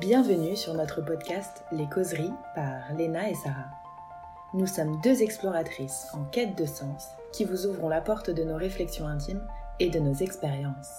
[0.00, 3.70] Bienvenue sur notre podcast Les causeries par Léna et Sarah.
[4.52, 8.56] Nous sommes deux exploratrices en quête de sens qui vous ouvrons la porte de nos
[8.56, 9.42] réflexions intimes
[9.80, 10.92] et de nos expériences.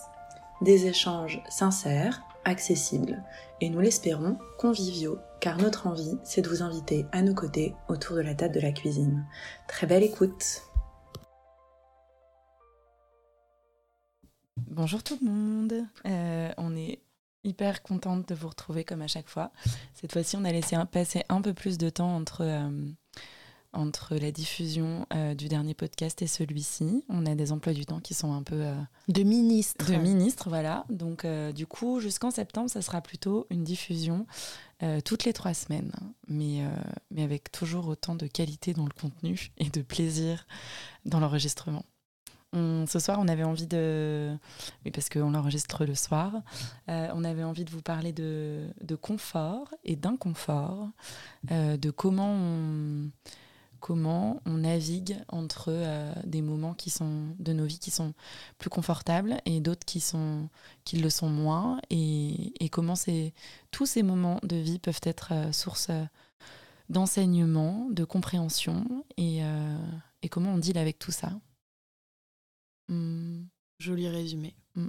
[0.62, 3.22] Des échanges sincères, accessibles
[3.62, 8.16] et nous l'espérons conviviaux car notre envie c'est de vous inviter à nos côtés autour
[8.16, 9.28] de la table de la cuisine.
[9.68, 10.64] Très belle écoute
[14.66, 17.00] Bonjour tout le monde, euh, on est
[17.48, 19.52] hyper contente de vous retrouver comme à chaque fois.
[19.94, 22.90] Cette fois-ci, on a laissé passer un peu plus de temps entre, euh,
[23.74, 27.04] entre la diffusion euh, du dernier podcast et celui-ci.
[27.10, 28.66] On a des emplois du temps qui sont un peu...
[29.08, 29.92] de ministre.
[29.92, 30.86] De ministre, voilà.
[30.90, 34.28] Donc du coup, jusqu'en septembre, ça sera plutôt une diffusion
[35.06, 35.92] toutes les trois semaines,
[36.28, 36.62] mais,
[37.10, 40.46] mais avec toujours autant de qualité dans le contenu et de plaisir
[41.06, 41.84] dans l'enregistrement
[42.54, 44.36] ce soir, on avait envie de,
[44.86, 46.32] oui, parce qu'on l'enregistre le soir,
[46.90, 48.70] euh, on avait envie de vous parler de,
[49.02, 50.90] confort et d'inconfort,
[51.52, 53.12] euh, de comment on,
[53.80, 58.14] comment on navigue entre euh, des moments qui sont de nos vies qui sont
[58.58, 60.04] plus confortables et d'autres qui
[60.86, 62.96] qui le sont moins, et, et comment
[63.72, 65.90] tous ces moments de vie peuvent être source
[66.90, 69.42] d'enseignement, de compréhension, et,
[70.22, 71.34] et comment on deal avec tout ça.
[72.90, 73.46] Hmm.
[73.80, 74.56] Joli résumé.
[74.76, 74.88] Hmm.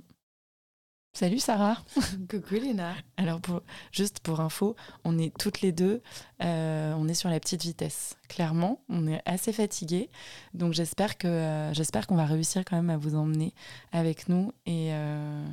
[1.12, 1.78] Salut Sarah.
[2.30, 2.94] Coucou Léna.
[3.16, 6.00] Alors pour, juste pour info, on est toutes les deux,
[6.44, 8.16] euh, on est sur la petite vitesse.
[8.28, 10.10] Clairement, on est assez fatigués,
[10.54, 13.52] donc j'espère que euh, j'espère qu'on va réussir quand même à vous emmener
[13.90, 15.44] avec nous et, euh,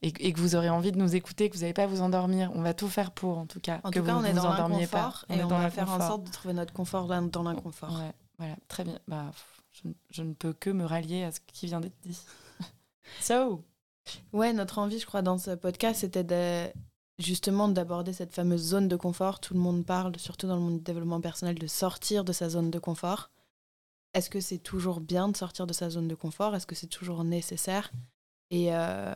[0.00, 2.50] et, que vous aurez envie de nous écouter, que vous n'allez pas vous endormir.
[2.54, 3.80] On va tout faire pour, en tout cas.
[3.84, 5.90] En que tout cas, vous on est vous dans endormiez l'inconfort et on, va faire
[5.90, 7.92] en sorte de trouver notre confort dans l'inconfort.
[7.92, 8.98] Ouais, voilà, très bien.
[9.06, 9.30] Bah,
[10.10, 12.20] je, ne peux que me rallier à ce qui vient d'être dit.
[13.20, 13.64] so
[14.32, 16.74] Ouais, notre envie, je crois, dans ce podcast, c'était
[17.18, 19.40] justement d'aborder cette fameuse zone de confort.
[19.40, 22.48] Tout le monde parle, surtout dans le monde du développement personnel, de sortir de sa
[22.48, 23.30] zone de confort.
[24.12, 26.54] Est-ce que c'est toujours bien de sortir de sa zone de confort?
[26.54, 27.90] Est-ce que c'est toujours nécessaire?
[28.50, 29.14] Et, euh,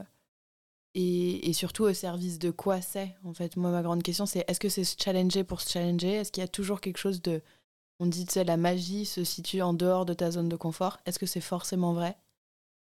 [0.95, 4.45] et, et, surtout au service de quoi c'est En fait, moi, ma grande question, c'est
[4.49, 6.15] est-ce que c'est se challenger pour se challenger?
[6.15, 7.43] Est-ce qu'il y a toujours quelque chose de
[8.01, 10.99] on dit, que la magie se situe en dehors de ta zone de confort.
[11.05, 12.17] Est-ce que c'est forcément vrai?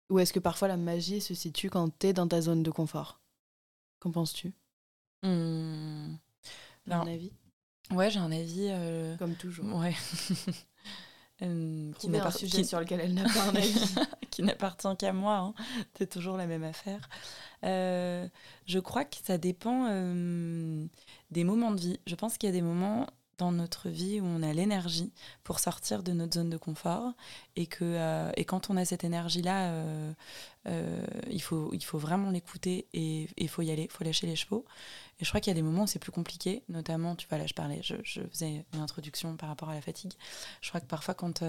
[0.09, 2.71] Ou est-ce que parfois la magie se situe quand tu es dans ta zone de
[2.71, 3.19] confort?
[3.99, 4.53] Qu'en penses-tu?
[5.23, 6.17] Mmh.
[6.91, 7.31] un avis?
[7.91, 8.67] Ouais, j'ai un avis.
[8.69, 9.75] Euh, Comme toujours.
[9.77, 9.95] Ouais.
[11.41, 13.95] euh, qui un sujet sur lequel elle n'a pas un avis.
[14.31, 15.37] qui n'appartient qu'à moi.
[15.37, 15.53] Hein.
[15.97, 17.09] C'est toujours la même affaire.
[17.63, 18.27] Euh,
[18.67, 19.85] je crois que ça dépend
[21.31, 21.99] des moments de vie.
[22.05, 23.07] Je pense qu'il y a des moments
[23.37, 25.11] dans notre vie où on a l'énergie
[25.43, 27.13] pour sortir de notre zone de confort
[27.55, 30.13] et que euh, et quand on a cette énergie là euh,
[30.67, 34.35] euh, il faut il faut vraiment l'écouter et il faut y aller faut lâcher les
[34.35, 34.65] chevaux.
[35.19, 37.37] Et je crois qu'il y a des moments où c'est plus compliqué notamment tu vois
[37.37, 40.13] là je parlais je, je, faisais une introduction par rapport à la fatigue.
[40.61, 41.43] Je crois que parfois quand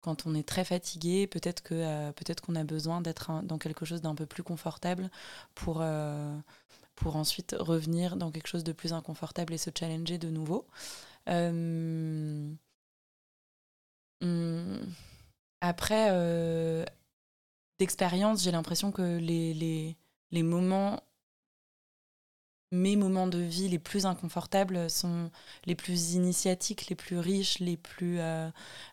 [0.00, 4.02] quand on est très fatigué, peut-être que peut-être qu'on a besoin d'être dans quelque chose
[4.02, 5.10] d'un peu plus confortable
[5.54, 5.82] pour
[6.94, 10.66] pour ensuite revenir dans quelque chose de plus inconfortable et se challenger de nouveau.
[11.28, 12.52] Euh,
[14.20, 14.80] hmm,
[15.60, 16.84] après, euh,
[17.78, 19.96] d'expérience, j'ai l'impression que les,
[20.42, 21.02] moments
[22.74, 25.30] mes moments de vie les plus inconfortables sont
[25.64, 28.50] les plus initiatiques, les plus riches, les plus euh,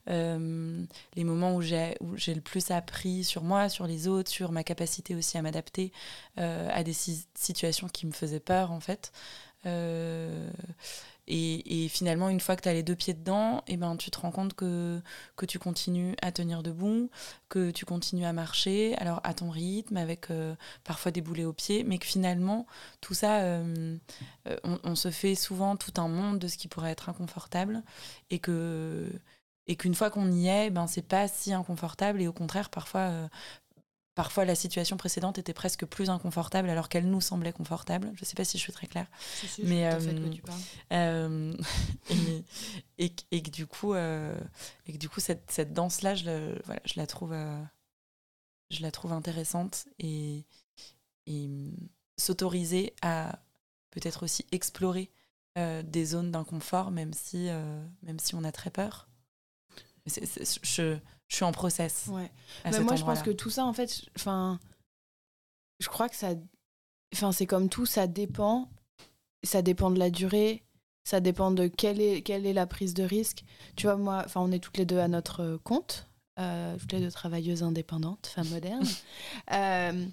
[0.09, 0.83] euh,
[1.15, 5.15] les moments où j'ai le plus appris sur moi, sur les autres, sur ma capacité
[5.15, 5.91] aussi à m'adapter
[6.39, 9.11] euh, à des situations qui me faisaient peur en fait.
[11.33, 14.11] Et, finalement, une fois que tu as les deux pieds dedans, et eh ben, tu
[14.11, 15.01] te rends compte que,
[15.37, 17.09] que tu continues à tenir debout,
[17.47, 21.53] que tu continues à marcher, alors à ton rythme, avec euh, parfois des boulets aux
[21.53, 22.67] pieds, mais que finalement,
[22.99, 23.95] tout ça, euh,
[24.49, 27.81] euh, on, se fait souvent tout un monde de ce qui pourrait être inconfortable,
[28.29, 29.09] et que
[29.67, 32.21] et qu'une fois qu'on y est, ben c'est pas si inconfortable.
[32.21, 33.29] Et au contraire parfois
[34.13, 38.11] Parfois, la situation précédente était presque plus inconfortable alors qu'elle nous semblait confortable.
[38.15, 39.07] Je ne sais pas si je suis très claire.
[39.63, 40.59] mais euh, fait que tu parles.
[40.91, 41.53] Euh,
[42.97, 44.37] et, et, que du coup, euh,
[44.85, 47.33] et que du coup cette, cette danse-là, je, voilà, je, la trouve,
[48.69, 50.43] je la trouve intéressante et,
[51.25, 51.49] et
[52.17, 53.39] s'autoriser à
[53.91, 55.09] peut-être aussi explorer
[55.55, 57.47] des zones d'inconfort, même, si
[58.03, 59.07] même si on a très peur.
[60.05, 60.97] je,
[61.31, 62.07] je suis en process.
[62.09, 62.29] Ouais.
[62.65, 64.59] Mais moi, je pense que tout ça, en fait, enfin,
[65.79, 66.31] je crois que ça,
[67.13, 68.69] enfin, c'est comme tout, ça dépend,
[69.41, 70.61] ça dépend de la durée,
[71.05, 73.45] ça dépend de quelle est, quelle est la prise de risque.
[73.77, 76.99] Tu vois, moi, enfin, on est toutes les deux à notre compte, euh, toutes les
[76.99, 78.87] deux travailleuses indépendantes, femmes modernes.
[79.53, 80.05] Euh,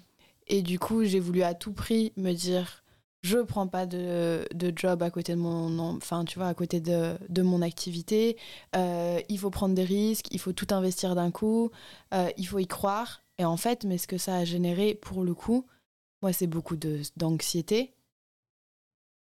[0.47, 2.83] et du coup, j'ai voulu à tout prix me dire,
[3.21, 6.79] je prends pas de, de, job à côté de mon enfin tu vois à côté
[6.79, 8.37] de, de mon activité.
[8.75, 11.69] Euh, il faut prendre des risques il faut tout investir d'un coup
[12.13, 13.21] euh, il faut y croire.
[13.37, 15.65] Et en fait mais ce que ça a généré pour le coup
[16.21, 17.93] moi c'est beaucoup de d'anxiété.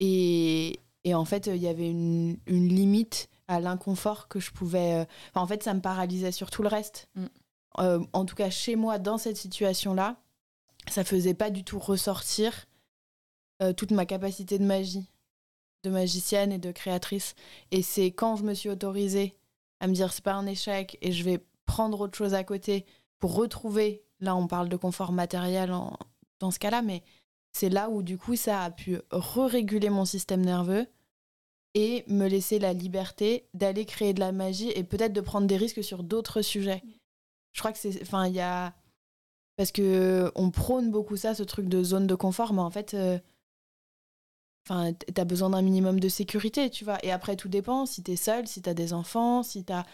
[0.01, 5.03] Et, et en fait il y avait une, une limite à l'inconfort que je pouvais
[5.03, 5.05] euh,
[5.35, 7.09] en fait ça me paralysait sur tout le reste.
[7.15, 8.05] Mm.
[8.13, 10.17] en tout cas chez moi dans cette situation là
[10.89, 12.67] ça faisait pas du tout ressortir
[13.63, 15.11] euh, toute ma capacité de magie,
[15.85, 17.35] de magicienne et de créatrice.
[17.71, 19.37] Et c'est quand je me suis autorisée
[19.81, 22.87] à me dire c'est pas un échec et je vais prendre autre chose à côté
[23.19, 25.73] pour retrouver, là on parle de confort matériel
[26.39, 27.03] dans ce cas-là, mais
[27.53, 30.87] c'est là où du coup ça a pu re-réguler mon système nerveux
[31.77, 35.59] et me laisser la liberté d'aller créer de la magie et peut-être de prendre des
[35.59, 36.83] risques sur d'autres sujets.
[37.53, 38.01] Je crois que c'est.
[38.01, 38.75] Enfin, il y a.
[39.57, 42.95] Parce que on prône beaucoup ça, ce truc de zone de confort, mais en fait,
[42.95, 43.19] euh,
[44.69, 46.99] Enfin, t'as besoin d'un minimum de sécurité, tu vois.
[47.05, 49.85] Et après, tout dépend si t'es seul, si t'as des enfants, si t'as.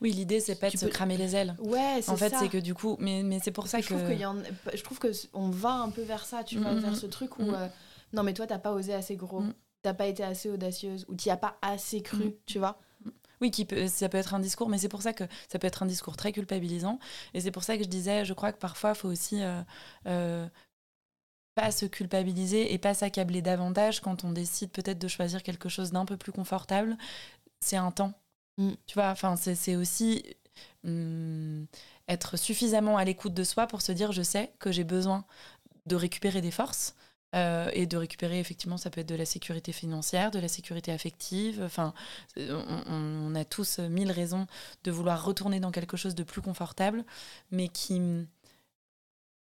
[0.00, 1.56] Oui, l'idée, c'est pas de se cramer les ailes.
[1.58, 3.94] Ouais, c'est En fait, c'est que du coup, mais, mais c'est pour ça je que.
[3.94, 4.36] Trouve y en...
[4.72, 7.42] Je trouve qu'on va un peu vers ça, tu vois, vers ce truc où.
[7.50, 7.68] Euh,
[8.12, 9.54] non, mais toi, t'as pas osé assez gros, mm.
[9.82, 12.32] t'as pas été assez audacieuse, ou t'y as pas assez cru, mm.
[12.46, 12.78] tu vois.
[13.40, 15.66] Oui, qui peut, ça peut être un discours, mais c'est pour ça que ça peut
[15.66, 17.00] être un discours très culpabilisant.
[17.34, 19.60] Et c'est pour ça que je disais, je crois que parfois, il faut aussi euh,
[20.06, 20.46] euh,
[21.54, 25.92] pas se culpabiliser et pas s'accabler davantage quand on décide peut-être de choisir quelque chose
[25.92, 26.96] d'un peu plus confortable.
[27.60, 28.14] C'est un temps.
[28.58, 28.72] Mm.
[28.86, 30.24] Tu vois, enfin, c'est aussi
[30.84, 31.64] mm,
[32.08, 35.24] être suffisamment à l'écoute de soi pour se dire je sais que j'ai besoin
[35.86, 36.94] de récupérer des forces.
[37.34, 40.92] Euh, et de récupérer effectivement ça peut être de la sécurité financière de la sécurité
[40.92, 41.94] affective enfin
[42.36, 44.46] on, on a tous mille raisons
[44.84, 47.06] de vouloir retourner dans quelque chose de plus confortable
[47.50, 48.02] mais qui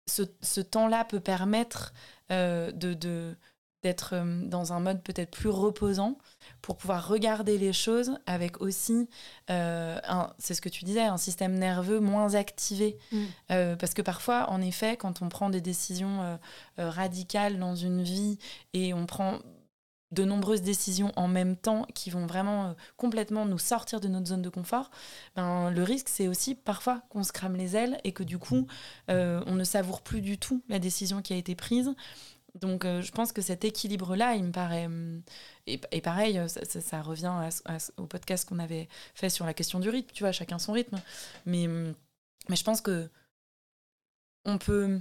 [0.10, 1.94] ce, temps-là peut permettre
[2.32, 3.36] euh, de,
[3.84, 6.18] d'être euh, dans un mode peut-être plus reposant
[6.62, 9.08] pour pouvoir regarder les choses avec aussi,
[9.50, 10.00] euh,
[10.38, 12.98] c'est ce que tu disais, un système nerveux moins activé.
[13.12, 13.76] Mm.
[13.80, 16.40] parce que parfois, en effet, quand on prend des décisions
[16.78, 18.38] radicales dans une vie
[18.74, 19.40] et on prend
[20.12, 24.28] de nombreuses décisions en même temps qui vont vraiment euh, complètement nous sortir de notre
[24.28, 24.90] zone de confort,
[25.36, 28.68] ben, le risque c'est aussi parfois qu'on se crame les ailes et que du coup
[29.10, 31.94] euh, on ne savoure plus du tout la décision qui a été prise.
[32.56, 34.90] Donc euh, je pense que cet équilibre-là, il me paraît...
[35.68, 37.32] Et, pareil, ça, revient
[37.98, 41.00] au podcast qu'on avait fait sur la question du rythme, tu vois, chacun son rythme.
[41.46, 43.08] Mais, mais je pense que
[44.46, 45.00] on peut...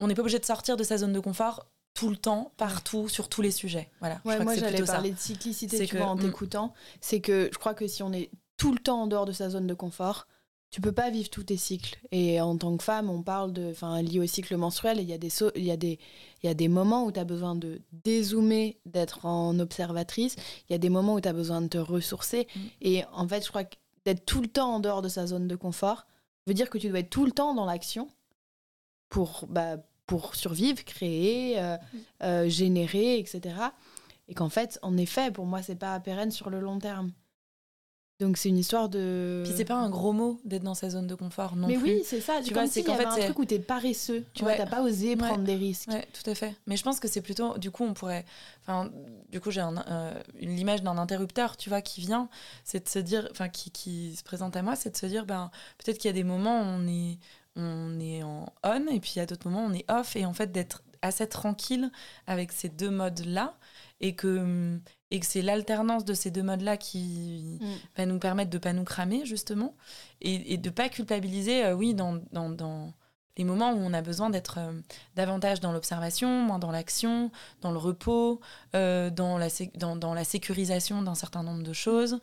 [0.00, 3.08] On n'est pas obligé de sortir de sa zone de confort tout le temps, partout,
[3.08, 3.88] sur tous les sujets.
[4.00, 4.20] Voilà.
[4.24, 6.20] moi, j'allais parler de cyclicité, tu vois, en mm.
[6.20, 6.74] t'écoutant.
[7.00, 9.48] C'est que je crois que si on est tout le temps en dehors de sa
[9.48, 10.26] zone de confort,
[10.70, 12.00] tu peux pas vivre tous tes cycles.
[12.10, 15.12] Et en tant que femme, on parle de, enfin, lié au cycle menstruel, il y
[15.12, 16.00] a des, il y a des,
[16.42, 20.34] il y a des moments où tu as besoin de dézoomer, d'être en observatrice.
[20.68, 22.48] Il y a des moments où tu as besoin de te ressourcer.
[22.56, 22.60] Mm.
[22.80, 25.46] Et en fait, je crois que d'être tout le temps en dehors de sa zone
[25.46, 26.06] de confort
[26.48, 28.08] veut dire que tu dois être tout le temps dans l'action
[29.08, 29.76] pour, bah,
[30.06, 31.76] pour survivre, créer, euh,
[32.22, 33.40] euh, générer, etc.
[34.28, 37.12] Et qu'en fait, en effet, pour moi, c'est pas pérenne sur le long terme.
[38.20, 39.42] Donc c'est une histoire de.
[39.44, 41.84] Puis c'est pas un gros mot d'être dans sa zone de confort non mais plus.
[41.84, 42.40] Mais oui, c'est ça.
[42.44, 44.24] Tu vois, c'est qu'en fait, un truc où t'es paresseux.
[44.34, 45.88] Tu vois, t'as pas osé prendre des risques.
[45.88, 46.54] Ouais, tout à fait.
[46.66, 48.24] Mais je pense que c'est plutôt, du coup, on pourrait,
[48.62, 48.88] enfin,
[49.30, 52.28] du coup, j'ai euh, l'image d'un interrupteur, tu vois, qui vient,
[52.62, 55.26] c'est de se dire, enfin, qui, qui se présente à moi, c'est de se dire,
[55.26, 57.18] ben, peut-être qu'il y a des moments où on est,
[57.56, 60.50] on est en on et puis a d'autres moments on est off et en fait
[60.52, 61.90] d'être assez tranquille
[62.26, 63.54] avec ces deux modes là
[64.00, 64.78] et que
[65.10, 67.66] et que c'est l'alternance de ces deux modes là qui mm.
[67.96, 69.76] va nous permettre de pas nous cramer justement
[70.20, 72.92] et, et de pas culpabiliser euh, oui dans, dans, dans,
[73.36, 74.80] les moments où on a besoin d'être euh,
[75.16, 77.32] davantage dans l'observation, moins dans l'action,
[77.62, 78.40] dans le repos,
[78.76, 82.20] euh, dans, la dans, dans, la sécurisation d'un certain nombre de choses,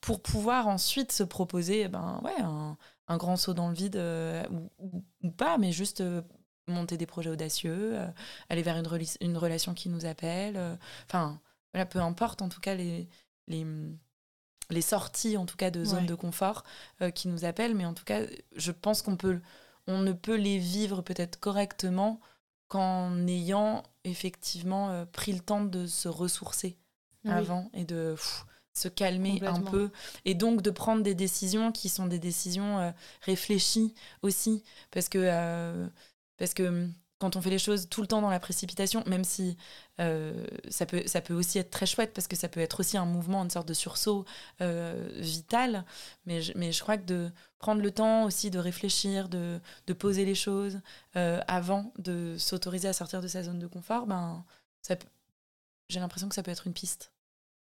[0.00, 2.76] pour pouvoir ensuite se proposer ben, ouais, un,
[3.08, 4.44] un grand saut dans le vide euh,
[4.78, 6.22] ou, pas, mais juste euh,
[6.68, 8.08] monter des projets audacieux, euh,
[8.48, 8.88] aller vers une,
[9.20, 10.78] une, relation qui nous appelle.
[11.06, 11.40] Enfin,
[11.72, 13.08] voilà, peu importe en tout cas les,
[13.48, 13.66] les,
[14.70, 16.64] les sorties en tout cas de zones de confort
[17.14, 18.22] qui nous appellent, mais en tout cas,
[18.54, 19.40] je pense qu'on peut,
[19.86, 22.20] on ne peut les vivre peut-être correctement
[22.68, 26.78] qu'en ayant effectivement pris le temps de se ressourcer
[27.26, 28.14] avant et de
[28.74, 29.90] se calmer un peu
[30.24, 35.18] et donc de prendre des décisions qui sont des décisions euh, réfléchies aussi parce que
[35.20, 35.86] euh,
[36.38, 39.22] parce que hum, quand on fait les choses tout le temps dans la précipitation, même
[39.22, 39.56] si
[40.00, 42.96] euh, ça, peut, ça peut aussi être très chouette parce que ça peut être aussi
[42.96, 44.24] un mouvement, une sorte de sursaut
[44.60, 45.84] euh, vital.
[46.26, 49.92] Mais je, mais je crois que de prendre le temps aussi de réfléchir, de, de
[49.92, 50.80] poser les choses
[51.14, 54.44] euh, avant de s'autoriser à sortir de sa zone de confort, ben,
[55.88, 57.12] j'ai l'impression que ça peut être une piste.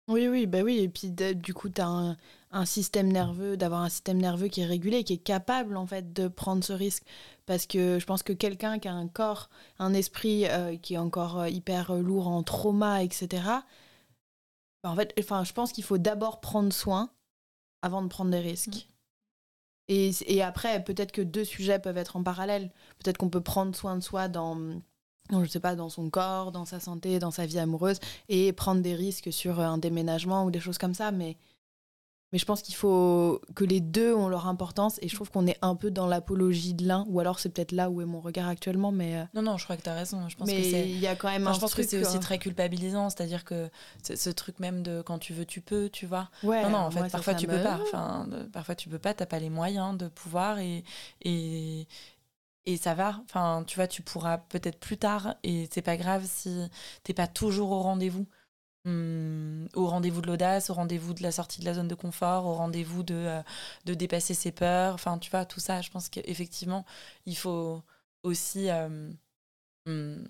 [0.07, 0.79] Oui, oui, bah oui.
[0.79, 2.17] Et puis du coup, tu as un,
[2.51, 6.13] un, système nerveux, d'avoir un système nerveux qui est régulé, qui est capable en fait
[6.13, 7.03] de prendre ce risque.
[7.47, 10.97] Parce que je pense que quelqu'un qui a un corps, un esprit euh, qui est
[11.00, 13.43] encore euh, hyper lourd en trauma, etc.
[14.83, 17.09] Bah, en fait, enfin, je pense qu'il faut d'abord prendre soin
[17.81, 18.88] avant de prendre des risques.
[18.88, 18.91] Mm.
[19.88, 22.71] Et, et, après, peut-être que deux sujets peuvent être en parallèle.
[23.00, 24.81] Peut-être qu'on peut prendre soin de soi dans
[25.32, 28.82] je sais pas, dans son corps, dans sa santé, dans sa vie amoureuse, et prendre
[28.82, 31.12] des risques sur un déménagement ou des choses comme ça.
[31.12, 31.38] Mais,
[32.32, 35.48] mais je pense qu'il faut que les deux ont leur importance, et je trouve qu'on
[35.48, 38.20] est un peu dans l'apologie de l'un, ou alors c'est peut-être là où est mon
[38.20, 38.91] regard actuellement.
[38.91, 40.27] Mais euh, non, non, je crois que tu as raison.
[40.29, 41.51] Je pense mais il y a quand même.
[41.53, 43.70] je pense que c'est aussi euh, très culpabilisant, c'est-à-dire que
[44.03, 46.29] ce truc même de quand tu veux, tu peux, tu vois.
[46.44, 47.79] Ouais, non, non, en fait, parfois tu peux pas.
[47.82, 50.84] Enfin, parfois tu peux pas, t'as pas les moyens de pouvoir et
[51.24, 51.88] et
[52.65, 53.22] et ça va.
[53.25, 56.69] Enfin, tu vois, tu pourras peut-être plus tard et c'est pas grave si
[57.03, 58.27] t'es pas toujours au rendez-vous.
[58.86, 62.45] Hmm, au rendez-vous de l'audace, au rendez-vous de la sortie de la zone de confort,
[62.48, 63.43] au rendez-vous de, euh,
[63.86, 64.93] de dépasser ses peurs.
[64.95, 66.86] Enfin, tu vois, tout ça, je pense qu'effectivement,
[67.25, 67.84] il faut
[68.24, 69.12] aussi euh,
[69.86, 70.24] hmm,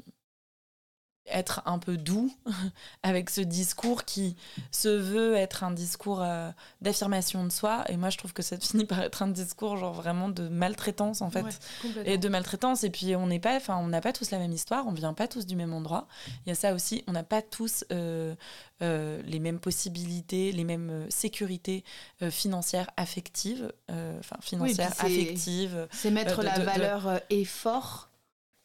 [1.27, 2.31] être un peu doux
[3.03, 4.35] avec ce discours qui
[4.71, 6.49] se veut être un discours euh,
[6.81, 7.83] d'affirmation de soi.
[7.89, 11.21] Et moi je trouve que ça finit par être un discours genre vraiment de maltraitance
[11.21, 11.59] en fait.
[12.05, 12.83] Et de maltraitance.
[12.83, 14.85] Et puis on n'est pas enfin on n'a pas tous la même histoire.
[14.87, 16.07] On vient pas tous du même endroit.
[16.45, 17.03] Il y a ça aussi.
[17.07, 18.35] On n'a pas tous euh,
[18.81, 21.83] euh, les mêmes possibilités les mêmes sécurités
[22.29, 28.09] financières affectives enfin financières affectives c'est mettre la valeur effort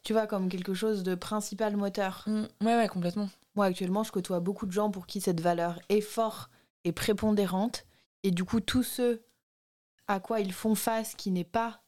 [0.03, 2.25] tu vois, comme quelque chose de principal moteur.
[2.27, 2.45] Mm.
[2.63, 3.29] ouais, ouais, complètement.
[3.55, 6.51] Moi, actuellement, je côtoie beaucoup de gens pour qui cette valeur est forte
[6.85, 7.85] et prépondérante.
[8.23, 9.23] Et du coup, tous ceux
[10.07, 11.83] à quoi ils font face qui n'est pas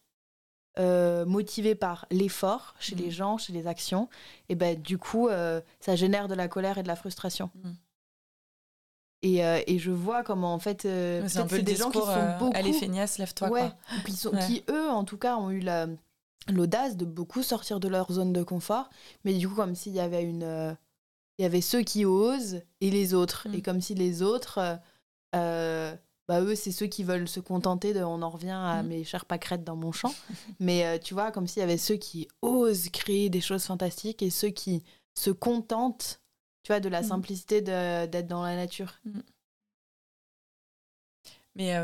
[0.79, 3.11] euh, motivé par l'effort chez les mm.
[3.11, 4.09] gens, chez les actions,
[4.49, 7.51] et ben du coup, euh, ça génère de la colère et de la frustration.
[7.55, 7.71] Mm.
[9.25, 12.39] Et, euh, et, je vois comment en fait c'est un peu des gens qui sont
[12.41, 13.71] beaucoup allez feignasse lève-toi ouais,
[14.05, 15.87] Qui, sont, qui eux en tout cas ont eu la
[16.49, 18.91] l'audace de beaucoup sortir de leur zone de confort,
[19.25, 20.43] mais du coup comme s'il y avait une...
[20.43, 20.75] Euh,
[21.39, 23.47] il y avait ceux qui osent et les autres.
[23.53, 23.63] Et mm.
[23.63, 24.77] comme si les autres, euh,
[25.35, 25.97] euh,
[26.29, 28.01] bah eux, c'est ceux qui veulent se contenter de...
[28.01, 28.87] On en revient à mm.
[28.87, 30.15] mes chères pâquerettes dans mon champ.
[30.61, 34.31] mais tu vois, comme s'il y avait ceux qui osent créer des choses fantastiques et
[34.31, 34.85] ceux qui
[35.15, 36.21] se contentent,
[36.63, 37.05] tu vois, de la mm.
[37.05, 39.01] simplicité d'être dans la nature.
[41.55, 41.75] Mais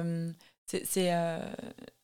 [0.68, 1.14] c'est.
[1.14, 1.38] Euh,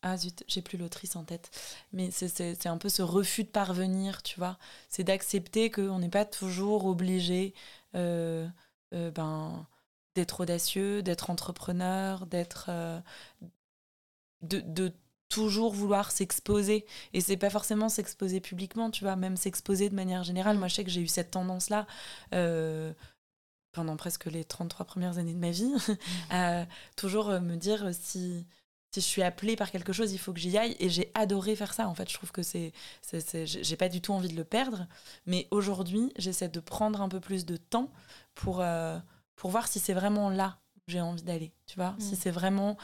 [0.02, 1.50] ah zut, j'ai plus l'autrice en tête.
[1.92, 4.58] Mais c'est un peu ce refus de parvenir, tu vois.
[4.88, 7.54] C'est d'accepter qu'on n'est pas toujours obligé
[7.94, 8.46] euh,
[8.94, 9.66] euh, ben,
[10.14, 12.70] d'être audacieux, d'être entrepreneur, d'être.
[14.42, 14.92] de, de
[15.28, 16.86] toujours vouloir s'exposer.
[17.12, 20.58] Et c'est pas forcément s'exposer publiquement, tu vois, même s'exposer de manière générale.
[20.58, 21.86] Moi, je sais que j'ai eu cette tendance-là
[23.74, 25.72] pendant presque les 33 premières années de ma vie,
[26.30, 26.66] à
[26.96, 28.46] toujours euh, me dire euh, si,
[28.92, 30.76] si je suis appelée par quelque chose, il faut que j'y aille.
[30.80, 31.88] Et j'ai adoré faire ça.
[31.88, 32.72] En fait, je trouve que c'est.
[33.44, 34.86] J'ai pas du tout envie de le perdre.
[35.26, 37.90] Mais aujourd'hui, j'essaie de prendre un peu plus de temps
[38.34, 38.98] pour, euh,
[39.36, 41.52] pour voir si c'est vraiment là où j'ai envie d'aller.
[41.66, 42.18] Tu vois Si mm.
[42.20, 42.78] c'est vraiment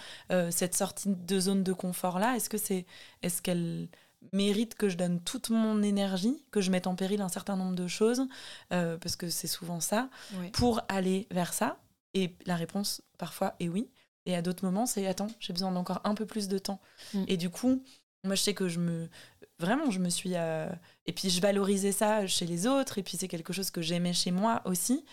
[0.51, 2.85] cette sortie de zone de confort-là, est-ce que c'est.
[3.23, 3.89] Est-ce qu'elle
[4.33, 7.75] mérite que je donne toute mon énergie, que je mette en péril un certain nombre
[7.75, 8.27] de choses,
[8.73, 10.09] euh, parce que c'est souvent ça,
[10.53, 11.79] pour aller vers ça.
[12.15, 13.89] Et la réponse, parfois, est oui.
[14.27, 16.81] Et à d'autres moments, c'est attends, j'ai besoin d'encore un peu plus de temps.
[17.15, 17.25] Mm.
[17.29, 17.83] Et du coup,
[18.25, 19.09] moi, je sais que je me.
[19.59, 20.33] Vraiment, je me suis.
[20.35, 20.69] Euh,
[21.07, 22.99] et puis, je valorisais ça chez les autres.
[22.99, 25.05] Et puis, c'est quelque chose que j'aimais chez moi aussi.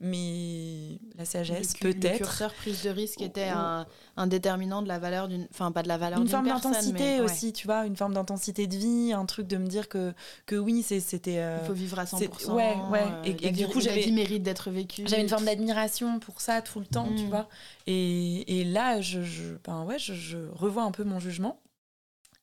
[0.00, 2.12] Mais la sagesse, peut-être.
[2.12, 5.46] Le curseur prise de risque était un, un, déterminant de la valeur d'une.
[5.52, 6.44] Enfin, pas de la valeur d'une personne.
[6.44, 7.86] Une forme d'intensité aussi, tu vois.
[7.86, 9.12] Une forme d'intensité de vie.
[9.12, 10.12] Un truc de me dire que,
[10.46, 11.38] que oui, c'était.
[11.38, 12.52] Euh, Il faut vivre à 100%.
[12.52, 13.04] Ouais, ouais.
[13.04, 14.00] Euh, et, et du coup, j'avais.
[14.00, 15.04] La vie mérite d'être vécue.
[15.06, 17.28] J'avais une forme d'admiration pour ça tout le temps, tu mm.
[17.28, 17.48] vois.
[17.86, 21.60] Et, et là, je, je, ben ouais, je, je revois un peu mon jugement.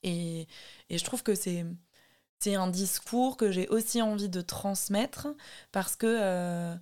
[0.04, 0.48] Et,
[0.90, 1.66] je trouve que c'est
[2.40, 5.30] c'est un discours que j'ai aussi envie de transmettre
[5.72, 6.76] parce que euh,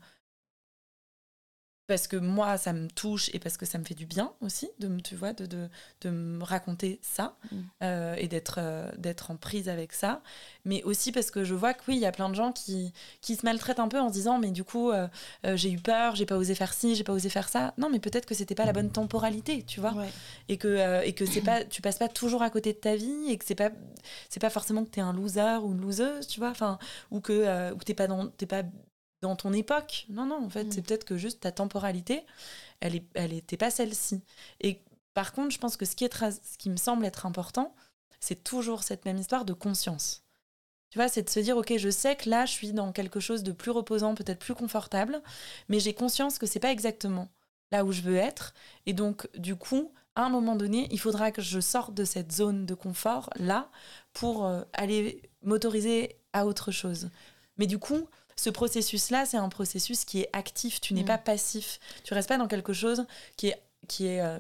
[1.92, 4.70] parce que moi, ça me touche et parce que ça me fait du bien aussi,
[4.80, 5.68] de, me- tu vois, de, de,
[6.02, 7.56] de me raconter ça Mm.
[7.84, 10.22] euh, et d'être euh, d'être en prise avec ça.
[10.64, 12.94] Mais aussi parce que je vois que oui, il y a plein de gens qui,
[13.20, 15.08] qui se maltraitent un peu en se disant, mais du coup, euh,
[15.56, 17.74] j'ai eu peur, j'ai pas osé faire ci, j'ai pas osé faire ça.
[17.78, 20.10] Non, mais peut-être que c'était pas la bonne temporalité, tu vois Ouais.
[20.48, 23.26] et que et que c'est pas tu passes pas toujours à côté de ta vie
[23.30, 23.72] et que c'est pas
[24.30, 26.78] c'est pas forcément que t'es un loser ou une loseuse tu vois enfin
[27.12, 28.64] ou que ou que t'es pas dans t'es pas
[29.22, 30.72] dans ton époque non non en fait Mm.
[30.72, 32.26] c'est peut-être que juste ta temporalité
[32.80, 34.22] elle est elle était pas celle-ci
[34.60, 34.82] et
[35.14, 37.76] par contre je pense que ce qui est ce qui me semble être important
[38.20, 40.24] c'est toujours cette même histoire de conscience
[40.92, 43.22] tu vois, c'est de se dire, ok, je sais que là, je suis dans quelque
[43.22, 45.22] chose de plus reposant, peut-être plus confortable,
[45.70, 47.30] mais j'ai conscience que c'est pas exactement
[47.72, 48.54] là où je veux être.
[48.86, 52.34] Et donc, du coup, à un moment donné, il faudra que je sorte de cette
[52.34, 53.70] zone de confort là
[54.12, 57.10] pour euh, aller m'autoriser à autre chose.
[57.58, 58.10] Mais du coup,
[58.42, 60.82] ce processus-là, c'est un processus qui est actif.
[60.82, 61.06] Tu n'es Mm.
[61.06, 61.80] pas passif.
[62.04, 63.06] Tu restes pas dans quelque chose
[63.38, 64.40] qui est qui est euh,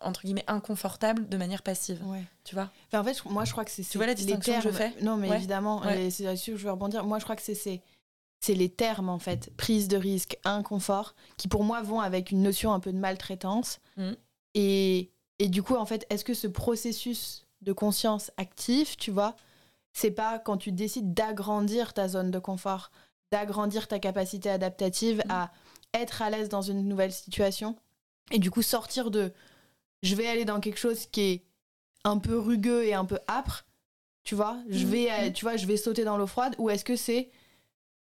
[0.00, 2.00] entre guillemets inconfortable de manière passive.
[2.06, 2.22] Ouais.
[2.44, 2.70] Tu vois?
[2.88, 3.82] Enfin, en fait, moi, je crois que c'est.
[3.84, 4.92] Tu vois la distinction que je fais?
[5.02, 5.36] Non, mais Ouais.
[5.36, 6.10] évidemment, Ouais.
[6.10, 7.04] c'est là-dessus que je veux rebondir.
[7.04, 7.80] Moi, je crois que c'est- c'est.
[8.48, 12.74] Les termes, en fait, prise de risque, inconfort, qui pour moi vont avec une notion
[12.74, 13.78] un peu de maltraitance.
[13.96, 14.16] Mhm.
[14.54, 19.34] Et, et du coup, en fait, est-ce que ce processus de conscience actif, tu vois,
[19.94, 22.90] c'est pas quand tu décides d'agrandir ta zone de confort,
[23.38, 25.30] d'agrandir ta capacité adaptative Mhm.
[25.32, 25.52] à
[25.92, 27.76] être à l'aise dans une nouvelle situation,
[28.30, 29.32] et du coup sortir de
[30.04, 31.42] je vais aller dans quelque chose qui est
[32.04, 33.64] un peu rugueux et un peu âpre,
[34.22, 34.90] tu vois, je Mhm.
[34.92, 37.30] vais, euh, tu vois, je vais sauter dans l'eau froide, ou est-ce que c'est,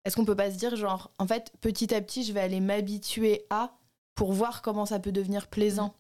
[0.04, 2.60] est-ce qu'on peut pas se dire genre, en fait, petit à petit, je vais aller
[2.60, 3.72] m'habituer à
[4.16, 5.94] pour voir comment ça peut devenir plaisant.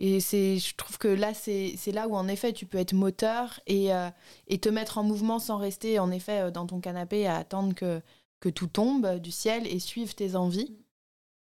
[0.00, 3.92] Et je trouve que là, c'est là où en effet, tu peux être moteur et,
[3.92, 4.10] euh,
[4.46, 7.74] et te mettre en mouvement sans rester en effet euh, dans ton canapé à attendre
[7.74, 8.00] que,
[8.40, 10.76] que tout tombe du ciel et suivre tes envies.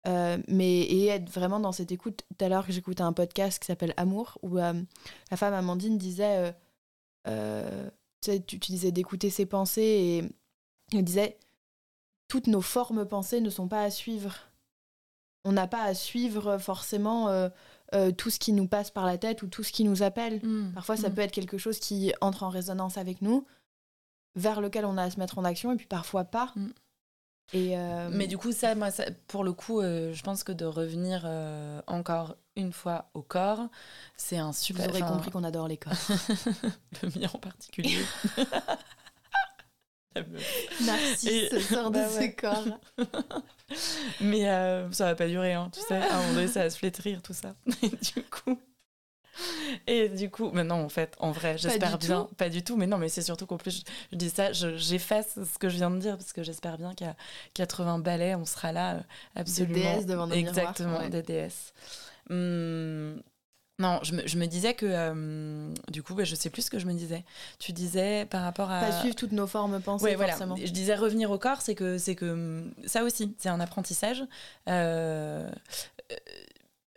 [0.07, 2.23] Euh, mais et être vraiment dans cette écoute.
[2.29, 4.73] Tout à l'heure, j'écoutais un podcast qui s'appelle Amour, où euh,
[5.31, 6.51] la femme Amandine disait, euh,
[7.27, 7.89] euh,
[8.21, 11.37] tu disais d'écouter ses pensées, et elle disait,
[12.29, 14.33] toutes nos formes pensées ne sont pas à suivre.
[15.43, 17.49] On n'a pas à suivre forcément
[17.95, 20.41] euh, tout ce qui nous passe par la tête ou tout ce qui nous appelle.
[20.73, 21.13] Parfois, ça Mm.
[21.13, 23.45] peut être quelque chose qui entre en résonance avec nous,
[24.35, 26.51] vers lequel on a à se mettre en action, et puis parfois pas.
[26.55, 26.67] Mm.
[27.53, 30.51] Et euh, Mais du coup, ça, moi, ça- pour le coup, euh, je pense que
[30.51, 33.67] de revenir euh, encore une fois au corps,
[34.17, 34.89] c'est un vous super.
[34.89, 35.93] aurez enfin, compris qu'on adore les corps.
[37.03, 37.97] le mien en particulier.
[40.85, 42.79] Narcisse sort de bah ce corps.
[44.21, 45.95] Mais euh, ça va pas durer, hein, tu sais.
[46.01, 47.55] À un moment donné, ça va se flétrir, tout ça.
[47.83, 48.59] Et du coup.
[49.85, 52.23] Et du coup, mais non, en fait, en vrai, j'espère bien.
[52.27, 54.51] tout Pas du tout, mais non, mais c'est surtout qu'en plus, je, je dis ça,
[54.51, 57.15] je- j'efface ce que je viens de dire, parce que j'espère bien qu'à
[57.53, 58.99] 80 balais, on sera là, euh,
[59.35, 59.73] absolument.
[59.75, 61.09] déesses devant nos miroirs, Exactement, ouais.
[61.11, 61.73] des déesses.
[62.31, 63.21] Hum,
[63.79, 66.69] non, je me, je me disais que, euh, du coup, bah, je sais plus ce
[66.71, 67.23] que je me disais.
[67.59, 68.79] Tu disais par rapport à.
[68.81, 70.31] Pas suivre toutes nos formes pensées, Ouais, voilà.
[70.33, 70.55] forcément.
[70.55, 74.23] Je disais revenir au corps, c'est que c'est que hum, ça aussi, c'est un apprentissage.
[74.67, 75.49] Euh,
[76.11, 76.15] euh,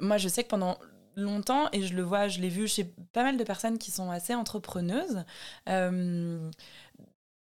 [0.01, 0.79] moi, je sais que pendant
[1.17, 4.11] longtemps, et je le vois, je l'ai vu chez pas mal de personnes qui sont
[4.11, 5.25] assez entrepreneuses.
[5.69, 6.51] euh,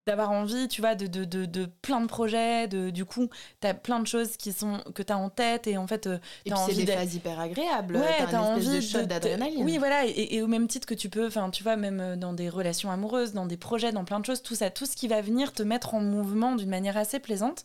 [0.05, 3.27] d'avoir envie, tu vois, de, de, de, de plein de projets, de, du coup,
[3.59, 6.05] tu as plein de choses qui sont, que tu as en tête et en fait,
[6.05, 7.95] euh, Et t'as puis c'est envie des phases hyper agréables.
[7.97, 9.63] Ouais, t'as t'as un envie de shot de- d'adrénaline.
[9.63, 12.15] Oui, voilà, et, et au même titre que tu peux, enfin, tu vois, même euh,
[12.15, 14.95] dans des relations amoureuses, dans des projets, dans plein de choses, tout ça, tout ce
[14.95, 17.63] qui va venir te mettre en mouvement d'une manière assez plaisante,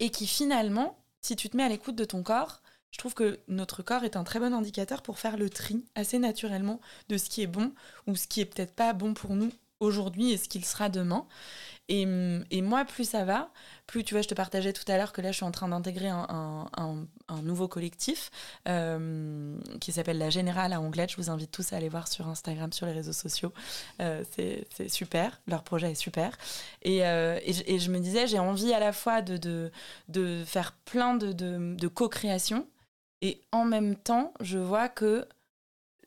[0.00, 3.40] et qui finalement, si tu te mets à l'écoute de ton corps, je trouve que
[3.48, 7.28] notre corps est un très bon indicateur pour faire le tri assez naturellement de ce
[7.28, 7.72] qui est bon
[8.06, 11.26] ou ce qui est peut-être pas bon pour nous aujourd'hui et ce qu'il sera demain.
[11.88, 13.50] Et, hum, et moi, plus ça va,
[13.86, 15.68] plus, tu vois, je te partageais tout à l'heure que là, je suis en train
[15.68, 17.06] d'intégrer un, un-
[17.42, 18.30] nouveau collectif
[18.68, 21.10] euh, qui s'appelle La Générale à Anglette.
[21.12, 23.52] Je vous invite tous à aller voir sur Instagram, sur les réseaux sociaux.
[24.00, 26.36] Euh, c'est super, leur projet est super.
[26.82, 29.70] Et, euh, et je me disais, j'ai envie à la fois de, de,
[30.08, 32.66] de faire plein de, de, de co-création
[33.22, 35.26] et en même temps, je vois que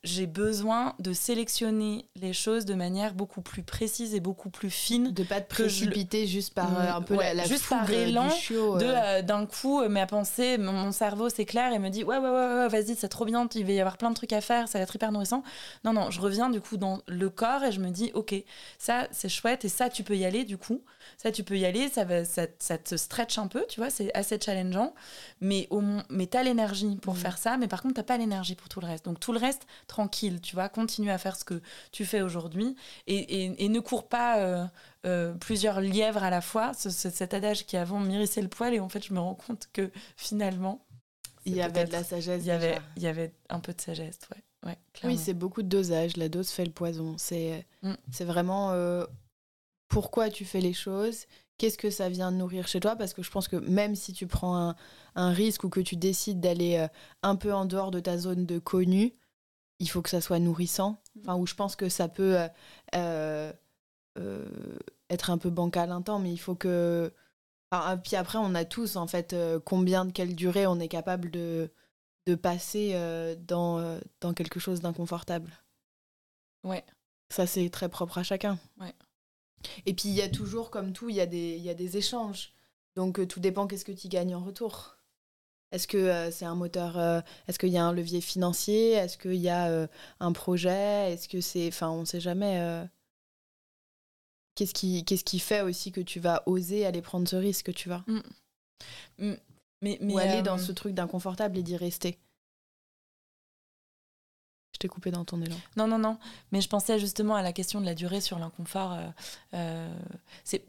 [0.04, 5.12] j'ai besoin de sélectionner les choses de manière beaucoup plus précise et beaucoup plus fine
[5.12, 7.90] De pas te je précipiter juste par euh, un peu Ouais, la, la juste par
[7.92, 8.80] élan euh.
[8.82, 12.54] euh, d'un coup euh, ma pensée mon, cerveau s'éclaire et me dit ouais ouais ouais,
[12.56, 14.80] ouais vas-y c'est trop bien il va y avoir plein de trucs à faire ça
[14.80, 15.44] va être hyper nourrissant
[15.84, 18.34] non non je reviens du coup dans le corps et je me dis ok
[18.80, 20.82] ça c'est chouette et ça tu peux y aller du coup
[21.18, 23.92] ça tu peux y aller ça va ça, ça te stretch un peu tu vois
[23.92, 24.96] c'est assez challengeant
[25.42, 27.20] mais au mais t'as l'énergie pour Mhm.
[27.20, 29.40] faire ça mais par contre t'as pas l'énergie pour tout le reste donc tout le
[29.40, 32.78] reste tranquille, tu vois, continue à faire ce que tu fais aujourd'hui
[33.08, 34.66] et, ne cours pas euh,
[35.06, 36.72] euh, plusieurs lièvres à la fois.
[36.74, 39.68] C'est cet adage qui avant m'irrissait le poil et en fait je me rends compte
[39.74, 40.86] que finalement
[41.46, 42.42] il y avait de la sagesse.
[42.42, 44.70] Il y avait, il y avait un peu de sagesse, ouais.
[44.70, 46.16] ouais oui, c'est beaucoup de dosage.
[46.16, 47.16] La dose fait le poison.
[47.18, 47.94] C'est mm.
[48.12, 49.06] c'est vraiment euh,
[49.90, 51.26] pourquoi tu fais les choses,
[51.58, 52.96] qu'est-ce que ça vient nourrir chez toi?
[52.96, 54.76] Parce que je pense que même si tu prends un,
[55.16, 56.88] un risque ou que tu décides d'aller
[57.24, 59.14] un peu en dehors de ta zone de connu,
[59.82, 61.02] il faut que ça soit nourrissant.
[61.20, 62.48] Enfin, où je pense que ça peut euh,
[62.96, 63.52] euh,
[64.20, 64.78] euh,
[65.10, 67.12] être un peu bancal un temps, mais il faut que.
[67.72, 71.32] Enfin, puis après, on a tous, en fait, combien de quelle durée on est capable
[71.32, 71.72] de,
[72.28, 72.94] de passer
[73.48, 75.52] dans, dans quelque chose d'inconfortable.
[76.64, 76.86] Ouais.
[77.30, 78.60] Ça, c'est très propre à chacun.
[78.80, 78.94] Ouais.
[79.86, 81.96] Et puis, il y a toujours, comme tout, il y, a des, y a des
[81.96, 82.54] échanges.
[82.96, 84.98] Donc, tout dépend qu'est-ce que tu gagnes en retour.
[85.72, 88.92] Est-ce que euh, c'est un moteur euh, Est-ce qu'il y a un levier financier?
[88.92, 89.88] Est-ce qu'il y a euh,
[90.20, 91.14] un projet?
[91.14, 91.68] Est-ce que c'est.
[91.70, 92.86] Enfin, on ne sait jamais.
[94.56, 97.88] Qu'est-ce qui, qu'est-ce qui fait aussi que tu vas oser aller prendre ce risque, tu
[97.88, 98.04] vois?
[98.08, 98.20] Mm.
[99.20, 99.34] Mm.
[99.84, 102.20] Mais, mais, Ou aller dans ce truc d'inconfortable et d'y rester
[104.74, 105.56] Je t'ai coupé dans ton élan.
[105.78, 106.20] Non, non, non.
[106.52, 109.00] Mais je pensais justement à la question de la durée sur l'inconfort.
[110.44, 110.66] c'est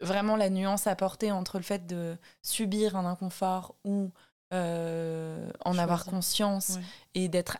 [0.00, 4.10] vraiment la nuance à porter entre le fait de subir un inconfort ou
[4.52, 6.78] euh, en avoir conscience
[7.14, 7.58] et d'être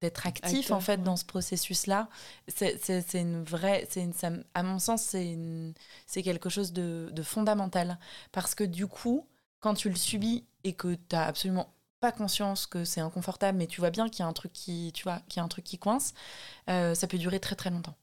[0.00, 2.08] d'être actif en fait dans ce processus là
[2.48, 4.08] c'est une vraie c'est
[4.54, 5.36] à mon sens c'est
[6.06, 7.98] c'est quelque chose de, de, fondamental.
[8.32, 9.26] Parce que du coup
[9.60, 13.66] quand tu le subis et que tu as absolument pas conscience que c'est inconfortable mais
[13.66, 15.48] tu vois bien qu'il y a un truc qui tu vois qu'il y a un
[15.48, 16.14] truc qui coince
[16.70, 17.96] euh, ça peut durer très très longtemps.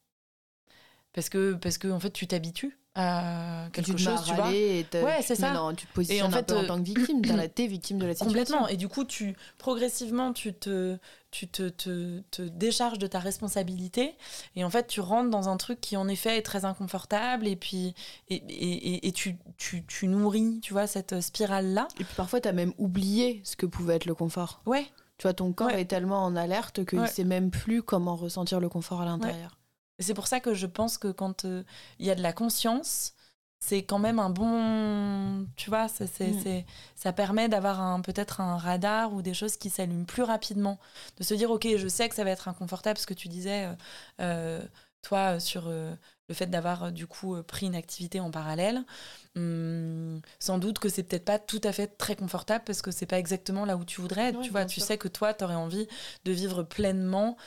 [1.13, 4.49] Parce que parce que en fait tu t'habitues à quelque chose tu vois.
[4.49, 5.53] ouais c'est ça.
[5.77, 7.21] tu te positionnes en, fait, en tant que victime
[7.55, 8.27] t'es victime de la situation.
[8.27, 8.67] Complètement.
[8.67, 10.97] Et du coup tu progressivement tu te
[11.31, 14.15] tu te, te, te, décharges de ta responsabilité.
[14.57, 17.47] Et en fait tu rentres dans un truc qui en effet est très inconfortable.
[17.47, 17.95] Et puis
[18.27, 22.41] et, et, et tu, tu, tu, nourris tu vois cette spirale là et puis parfois
[22.41, 24.61] tu as même oublié ce que pouvait être le confort.
[24.65, 24.85] Ouais.
[25.17, 28.59] Tu vois ton corps est tellement en alerte qu'il ne sait même plus comment ressentir
[28.59, 29.60] le confort à l'intérieur
[30.01, 31.63] c'est pour ça que je pense que quand euh,
[31.99, 33.13] il y a de la conscience,
[33.61, 36.63] c'est quand même un bon tu vois ça, mm.
[36.95, 40.79] ça permet d'avoir un, peut-être un radar ou des choses qui s'allument plus rapidement.
[41.17, 43.65] De se dire ok je sais que ça va être inconfortable ce que tu disais
[43.65, 43.75] euh,
[44.21, 44.61] euh,
[45.03, 48.83] toi sur le fait d'avoir du coup pris une activité en parallèle.
[49.35, 53.05] Hum, sans doute que c'est peut-être pas tout à fait très confortable parce que c'est
[53.05, 54.29] pas exactement là où tu voudrais.
[54.29, 55.87] Être tu vois tu sais que toi tu aurais envie
[56.25, 57.37] de vivre pleinement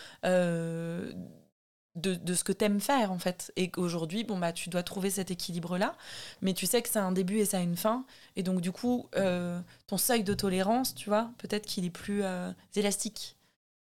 [1.97, 3.53] de, ce que t'aimes faire en fait.
[3.57, 5.95] Et qu'aujourd'hui bon bah tu dois trouver cet équilibre là
[6.43, 8.05] mais tu sais que c'est un début et ça a une fin.
[8.37, 12.23] Et donc du coup euh, ton seuil de tolérance tu vois peut-être qu'il est plus
[12.23, 13.37] euh, élastique.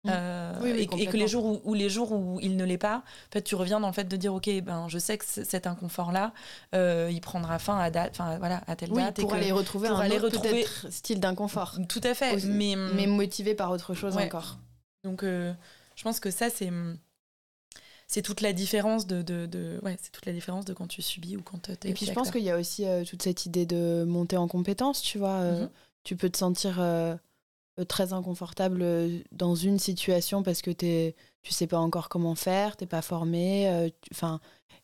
[0.04, 0.10] Mmh.
[0.12, 3.56] euh, et, que les jours où, les jours où il ne l'est pas peut-être tu
[3.56, 6.32] reviens dans le fait de dire ok ben je sais que cet inconfort là
[6.72, 10.18] il prendra fin à date enfin voilà à telle date pour aller retrouver un aller
[10.18, 11.78] retrouver style d'inconfort.
[11.88, 14.58] Tout à fait mais mais motivé par autre chose encore.
[15.02, 16.70] Donc je pense que ça c'est
[18.06, 21.36] c'est toute la différence de, de, ouais, c'est toute la différence de quand tu subis
[21.36, 23.46] ou quand tu es Et puis je pense qu'il y a aussi euh, toute cette
[23.46, 25.40] idée de monter en compétence, tu vois.
[25.40, 25.70] Euh, mhm.
[26.04, 27.16] Tu peux te sentir euh,
[27.88, 28.84] très inconfortable
[29.32, 33.90] dans une situation parce que es, tu sais pas encore comment faire, t'es pas formé,
[34.12, 34.40] enfin,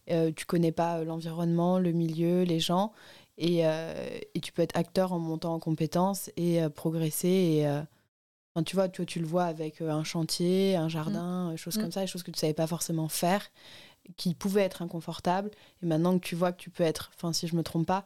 [0.08, 2.92] tu, tu connais pas l'environnement, le milieu, les gens.
[3.38, 7.82] Et, et, tu peux être acteur en montant en compétence et progresser et
[8.60, 11.56] tu vois, tu, tu le vois avec euh, un chantier, un jardin, mmh.
[11.56, 11.80] Choses mmh.
[11.80, 13.48] comme ça, des choses que tu savais pas forcément faire,
[14.16, 15.50] qui pouvaient être inconfortables.
[15.82, 18.04] Et maintenant que tu vois que tu peux être, enfin, si je me trompe pas,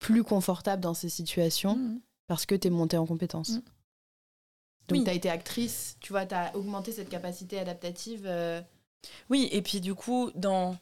[0.00, 2.00] plus confortable dans ces situations mmh.
[2.26, 3.60] parce que tu es monté en compétence.
[4.88, 8.24] Donc, tu as été actrice, tu vois, tu as augmenté cette capacité adaptative.
[8.26, 8.60] Euh.
[9.30, 10.76] Oui, et puis du coup, dans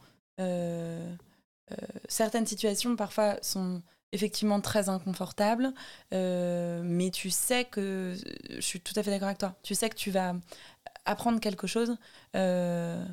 [2.09, 3.81] certaines situations, parfois, sont
[4.13, 5.73] effectivement très inconfortable,
[6.13, 8.15] euh, mais tu sais que,
[8.51, 10.35] je suis tout à fait d'accord avec toi, tu sais que tu vas
[11.05, 11.97] apprendre quelque chose.
[12.37, 13.05] Euh,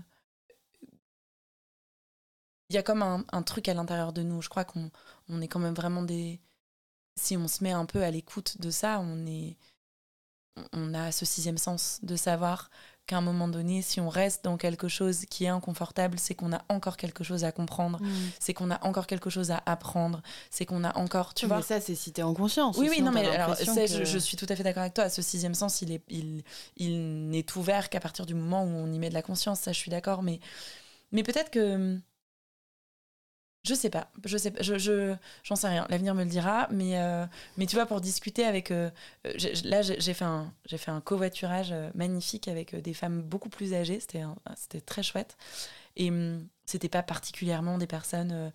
[2.70, 4.42] il y a comme un, truc à l'intérieur de nous.
[4.42, 4.92] Je crois qu'on
[5.28, 6.40] on est quand même vraiment des...
[7.16, 9.58] Si on se met un peu à l'écoute de ça, on est...
[10.74, 12.70] On a ce sixième sens de savoir
[13.10, 16.54] qu'à un moment donné, si on reste dans quelque chose qui est inconfortable, c'est qu'on
[16.54, 18.08] a encore quelque chose à comprendre, mm.
[18.40, 21.58] c'est qu'on a encore quelque chose à apprendre, c'est qu'on a encore, tu vois.
[21.58, 22.78] Mais ça, c'est si t'es en conscience.
[22.78, 25.10] Oui, oui, non, mais alors, je, suis tout à fait d'accord avec toi.
[25.10, 26.44] Ce sixième sens, il est, il,
[26.78, 29.60] il n'est ouvert qu'à partir du moment où on y met de la conscience.
[29.62, 30.22] Ça, je suis d'accord.
[30.22, 30.40] Mais,
[31.12, 31.98] mais peut-être que
[33.70, 35.86] Je sais pas, je sais pas, je, je j'en sais rien.
[35.90, 38.90] L'avenir me le dira, mais euh, mais tu vois pour discuter avec euh,
[39.28, 43.76] euh, là j'ai fait un j'ai fait un covoiturage magnifique avec des femmes beaucoup plus
[43.76, 44.00] âgées.
[44.00, 44.24] C'était
[44.56, 45.38] c'était très chouette.
[45.98, 48.52] Et hum, c'était pas particulièrement des personnes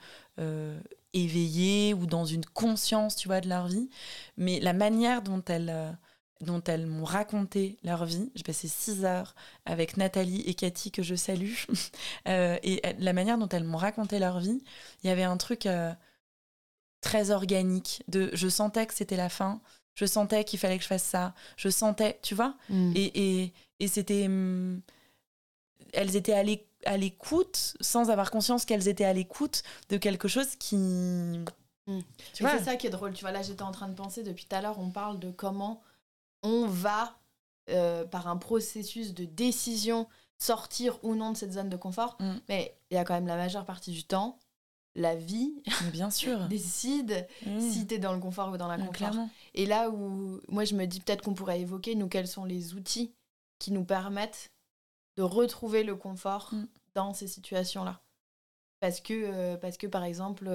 [1.13, 3.89] éveillées ou dans une conscience tu vois de leur vie,
[4.37, 5.97] mais la manière dont elles
[6.41, 8.31] dont elles m'ont raconté leur vie.
[8.35, 9.35] J'ai passé six heures
[9.67, 11.55] avec Nathalie et Cathy que je salue.
[12.29, 14.63] Euh, et euh, la manière dont elles m'ont raconté leur vie,
[15.03, 15.93] il y avait un truc euh,
[17.01, 18.03] très organique.
[18.09, 19.61] De, je sentais que c'était la fin.
[19.95, 21.35] Je sentais qu'il fallait que je fasse ça.
[21.57, 22.57] Je sentais, tu vois?
[22.69, 22.93] Mm.
[22.95, 24.27] Et, et, et c'était.
[24.27, 24.81] hum,
[25.93, 30.29] elles étaient à l'é- à l'écoute sans avoir conscience qu'elles étaient à l'écoute de quelque
[30.29, 30.77] chose qui.
[32.33, 32.59] Tu Et vois?
[32.59, 33.13] c'est ça qui est drôle.
[33.15, 35.31] Tu vois, là, j'étais en train de penser depuis tout à l'heure, on parle de
[35.31, 35.83] comment
[36.45, 37.19] on va,
[37.71, 40.07] euh, par un processus de décision,
[40.39, 42.17] sortir ou non de cette zone de confort.
[42.21, 42.35] Mm.
[42.49, 44.39] Mais il y a quand même la majeure partie du temps,
[44.95, 46.47] la vie Mais bien sûr.
[46.49, 47.61] décide Mmh.
[47.61, 48.93] si t'es dans le confort ou dans Ah, l'inconfort.
[48.93, 49.31] clairement.
[49.55, 52.75] Et là où moi je me dis peut-être qu'on pourrait évoquer, nous, quels sont les
[52.75, 53.13] outils
[53.59, 54.53] qui nous permettent
[55.17, 56.67] de retrouver le confort Mm.
[56.95, 58.03] dans ces situations-là.
[58.81, 60.47] Parce que, euh, parce que par exemple...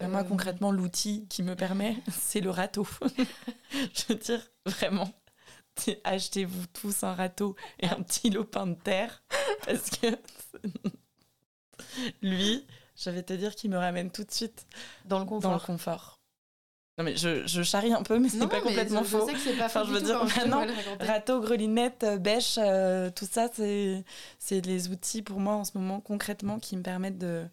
[0.00, 2.86] euh, Bah, Moi, concrètement, l'outil qui me permet, c'est le râteau.
[3.72, 5.10] Je veux dire, vraiment,
[6.04, 9.22] achetez-vous tous un râteau et un petit lopin de terre.
[9.66, 10.06] Parce que
[12.22, 14.66] lui, je vais te dire qu'il me ramène tout de suite
[15.06, 15.66] Dans le dans le confort.
[15.66, 16.20] confort.
[16.98, 19.20] Non, mais je, je charrie un peu, mais c'est pas complètement je, faux.
[19.20, 21.06] Je sais que c'est pas Enfin, je veux dire, maintenant, le raconter.
[21.06, 24.04] Râteau, grelinette, euh, bêche, euh, tout ça, c'est
[24.38, 27.46] c'est les outils pour moi en ce moment concrètement qui me permettent de,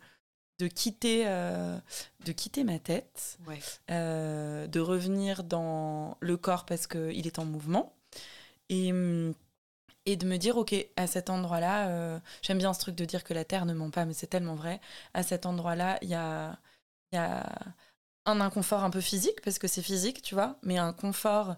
[0.59, 1.77] de, quitter, euh,
[2.25, 3.59] de quitter ma tête, Ouais.
[3.91, 7.93] euh, de revenir dans le corps parce qu'il est en mouvement
[8.69, 8.91] et,
[10.05, 13.23] et de me dire, ok, à cet endroit-là, euh, j'aime bien ce truc de dire
[13.23, 14.81] que la Terre ne ment pas, mais c'est tellement vrai,
[15.13, 16.57] à cet endroit-là, il y a,
[17.13, 17.47] y a
[18.25, 21.55] un inconfort un peu physique, parce que c'est physique, tu vois, mais un confort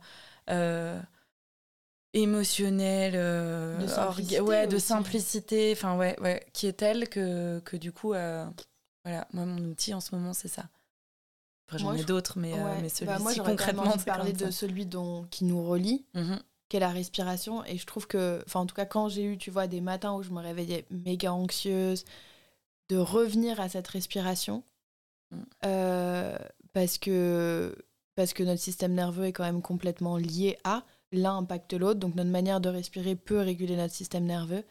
[2.14, 7.78] émotionnel, euh, De simplicité ouais, de simplicité, enfin ouais, ouais, qui est tel que, que
[7.78, 8.46] du coup, euh,
[9.10, 10.70] voilà, moi mon outil en ce moment c'est ça.
[11.68, 12.76] Après j'en ai d'autres, mais, euh, Ouais.
[12.82, 16.40] mais Bah, celui-ci moi, même concrètement, c'est parler de celui dont, qui nous relie, Mhm.
[16.68, 17.64] qu'est la respiration.
[17.66, 20.14] Et je trouve que, enfin, en tout cas, quand j'ai eu, tu vois, des matins
[20.14, 22.06] où je me réveillais méga anxieuse,
[22.90, 24.64] de revenir à cette respiration,
[25.32, 25.38] Mm.
[25.66, 26.38] euh,
[26.74, 27.76] parce que
[28.16, 32.16] parce que notre système nerveux est quand même complètement lié à l'un impacte l'autre, donc
[32.16, 34.64] notre manière de respirer peut réguler notre système nerveux,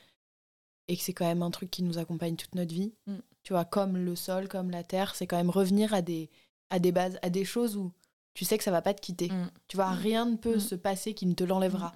[0.89, 2.93] et que c'est quand même un truc qui nous accompagne toute notre vie.
[3.07, 3.17] Mm.
[3.43, 6.31] Tu vois, comme le sol, comme la terre, c'est quand même revenir à des
[6.71, 7.93] à des bases, à des choses où
[8.35, 9.29] tu sais que ça va pas te quitter.
[9.31, 9.51] Mm.
[9.69, 9.99] Tu vois, Mm.
[9.99, 11.93] rien ne peut se passer qui ne te l'enlèvera.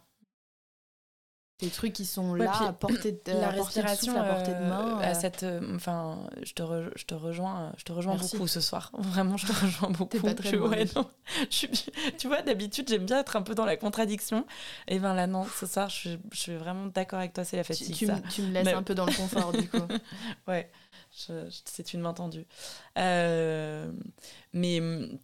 [1.63, 4.13] Des trucs qui sont Ouais, là, puis à portée de, la à portée de respiration
[4.15, 4.99] souffle, à portée de euh, main.
[4.99, 8.37] à cette euh, enfin je te re- je te rejoins je te rejoins Merci.
[8.37, 11.09] beaucoup ce soir vraiment je te rejoins beaucoup pas très Je- loin, ouais, mais- non.
[11.51, 11.69] Je suis-
[12.19, 14.45] tu vois d'habitude j'aime bien être un peu dans la contradiction
[14.89, 17.57] et ben là non ce soir je, suis- je suis vraiment d'accord avec toi c'est
[17.57, 19.69] la fatigue tu ça me- tu me laisses Mais- un peu dans le confort, du
[19.69, 19.77] coup.
[20.49, 20.69] ouais,
[21.65, 22.47] c'est une main tendue.
[22.99, 23.91] Euh,
[24.53, 25.19] mais hum,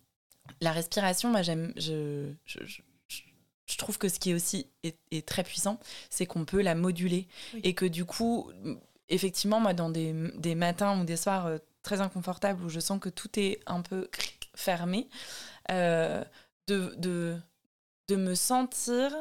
[0.60, 2.82] la respiration, moi j'aime, je, je, je-
[3.70, 5.78] je- trouve que ce qui est aussi est, est très puissant,
[6.10, 7.60] c'est qu'on peut la moduler Oui.
[7.64, 8.50] et que du coup,
[9.08, 12.98] effectivement, moi dans des, des matins ou des soirs euh, très inconfortables où je sens
[13.00, 14.08] que tout est un peu
[14.54, 15.08] fermé,
[15.70, 16.24] euh,
[16.66, 17.36] de, de,
[18.08, 19.14] de me sentir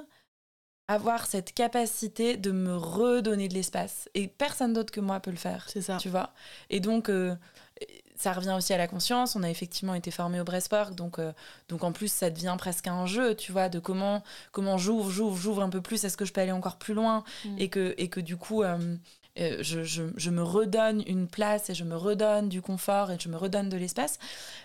[0.89, 4.09] avoir cette capacité de me redonner de l'espace.
[4.13, 5.65] Et personne d'autre que moi peut le faire.
[5.69, 5.97] C'est ça.
[5.97, 6.33] Tu vois
[6.69, 7.35] Et donc, euh,
[8.17, 9.35] ça revient aussi à la conscience.
[9.35, 11.31] On a effectivement été formé au Breastwork, donc, euh,
[11.69, 15.37] donc en plus, ça devient presque un jeu, tu vois, de comment, comment j'ouvre, j'ouvre,
[15.37, 16.03] j'ouvre un peu plus.
[16.03, 17.55] Est-ce que je peux aller encore plus loin Mm.
[17.59, 18.95] et, que, et que du coup, euh,
[19.39, 23.17] euh, je, je, je me redonne une place et je me redonne du confort et
[23.19, 24.17] je me redonne de l'espace.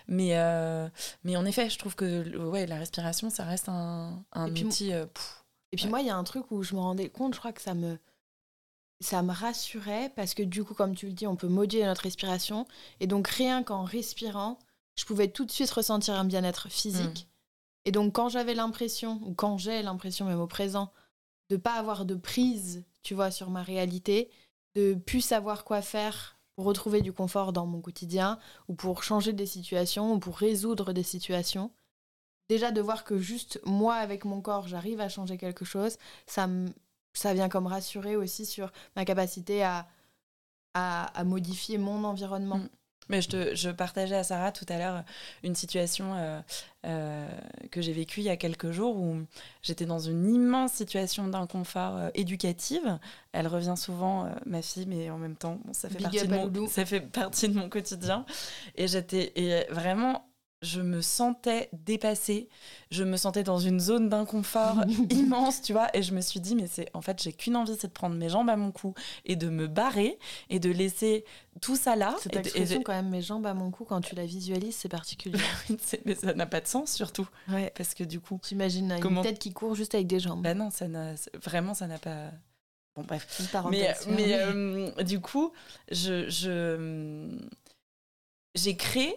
[0.07, 0.87] Mais, euh,
[1.23, 4.65] mais en effet, je trouve que ouais, la respiration, ça reste un, un Et puis,
[4.65, 4.91] outil.
[5.13, 5.91] pff, Et puis Ouais.
[5.91, 7.73] moi, il y a un truc où je me rendais compte, je crois que ça
[7.75, 7.97] me,
[8.99, 12.03] ça me rassurait parce que du coup, comme tu le dis, on peut moduler notre
[12.03, 12.65] respiration.
[12.99, 14.59] Et donc, rien qu'en respirant,
[14.95, 17.27] je pouvais tout de suite ressentir un bien-être physique.
[17.85, 20.91] Et donc, quand j'avais l'impression, ou quand j'ai l'impression, même au présent,
[21.49, 24.29] de pas avoir de prise, tu vois, sur ma réalité,
[24.75, 29.33] de plus savoir quoi faire pour retrouver du confort dans mon quotidien, ou pour changer
[29.33, 31.71] des situations, ou pour résoudre des situations,
[32.49, 36.47] déjà de voir que juste moi avec mon corps j'arrive à changer quelque chose ça
[36.47, 36.69] me
[37.13, 39.87] ça vient comme rassurer aussi sur ma capacité à
[40.75, 42.69] à, à modifier mon environnement Mm.
[43.09, 45.03] Mais je, te, je partageais à Sarah tout à l'heure
[45.43, 46.39] une situation euh,
[46.85, 47.27] euh,
[47.69, 49.17] que j'ai vécue il y a quelques jours où
[49.61, 52.97] j'étais dans une immense situation d'inconfort euh, éducative.
[53.33, 56.33] Elle revient souvent, ma fille, mais en même temps, bon, ça, fait Big partie de
[56.33, 58.25] mon, ça fait partie de mon quotidien.
[58.75, 60.25] Et j'étais et vraiment
[60.63, 62.49] je me sentais dépassée,
[62.89, 64.77] je me sentais dans une zone d'inconfort
[65.11, 67.75] immense, tu vois, et je me suis dit, mais c'est en fait, j'ai qu'une envie,
[67.79, 68.93] c'est de prendre mes jambes à mon cou
[69.25, 70.17] et de me barrer
[70.49, 71.25] et de laisser
[71.61, 72.15] tout ça là.
[72.19, 74.15] Cette et de- et de- expression, quand même, mes jambes à mon cou, quand tu
[74.15, 75.37] la visualises, c'est particulier.
[76.05, 77.71] Mais ça n'a pas de sens surtout, ouais.
[77.75, 80.41] parce que du coup, J'imagine une Comment- tête qui court juste avec des jambes.
[80.41, 80.85] bah non, ça
[81.43, 82.31] vraiment, ça n'a pas.
[82.95, 83.27] Bon bref.
[83.39, 84.07] Une Mais, parenthèse.
[84.07, 85.51] mais euh, du coup,
[85.91, 87.27] je, je-
[88.55, 89.15] j'ai créé.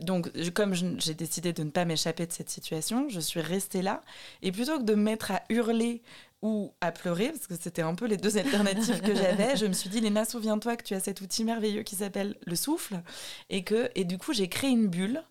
[0.00, 4.02] Donc, comme j'ai décidé de ne pas m'échapper de cette situation, je suis restée là.
[4.42, 6.02] Et plutôt que de me mettre à hurler
[6.42, 9.72] ou à pleurer, parce que c'était un peu les deux alternatives que j'avais, je me
[9.72, 13.02] suis dit, Léna, souviens-toi que tu as cet outil merveilleux qui s'appelle le souffle.
[13.48, 15.22] Et, que, et du coup, j'ai créé une bulle.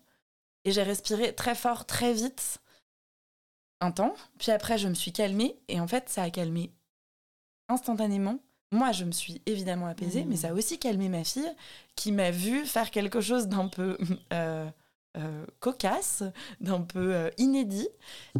[0.64, 2.58] Et j'ai respiré très fort, très vite,
[3.80, 4.14] un temps.
[4.38, 5.58] Puis après, je me suis calmée.
[5.68, 6.72] Et en fait, ça a calmé
[7.68, 8.40] instantanément.
[8.72, 11.50] Moi, je me suis évidemment apaisée, mais ça a aussi calmé ma fille
[11.96, 13.98] qui m'a vu faire quelque chose d'un peu
[14.32, 14.68] euh,
[15.16, 16.22] euh, cocasse,
[16.60, 17.88] d'un peu euh, inédit.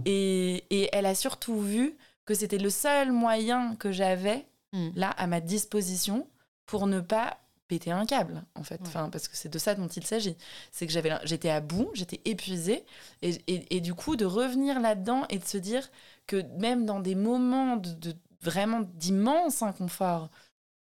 [0.04, 4.90] Et, et elle a surtout vu que c'était le seul moyen que j'avais Mm.
[4.94, 6.28] là à ma disposition
[6.64, 8.86] pour ne pas péter un câble en fait Ouais.
[8.86, 10.36] enfin parce que c'est de ça dont il s'agit
[10.70, 12.84] c'est que j'avais j'étais à bout j'étais épuisée
[13.22, 15.90] et, et, et du coup de revenir là-dedans et de se dire
[16.28, 20.30] que même dans des moments de, de- vraiment d'immense inconfort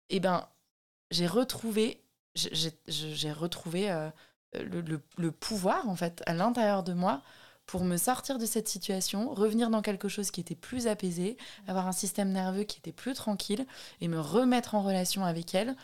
[0.09, 0.47] eh ben
[1.11, 2.01] j'ai retrouvé
[2.35, 4.09] j'ai- retrouvé euh,
[4.53, 4.81] le,
[5.17, 7.21] le- pouvoir en fait à l'intérieur de moi
[7.65, 11.37] pour me sortir de cette situation, revenir dans quelque chose qui était plus apaisé,
[11.67, 13.65] avoir un système nerveux qui était plus tranquille
[14.01, 15.75] et me remettre en relation avec elle.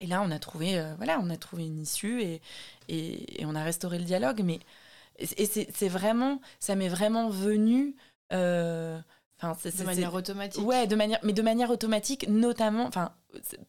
[0.00, 2.42] Et là, on a trouvé, euh, voilà, on a trouvé une issue et,
[2.88, 4.42] et, et on a restauré le dialogue.
[4.44, 4.60] Mais
[5.18, 7.96] et c'est vraiment, ça m'est vraiment venu.
[8.32, 9.00] euh,
[9.42, 10.64] Enfin, c'est- de c'est- manière c'est- automatique.
[10.64, 12.84] Ouais, de manière, mais de manière automatique, notamment.
[12.86, 13.12] Enfin,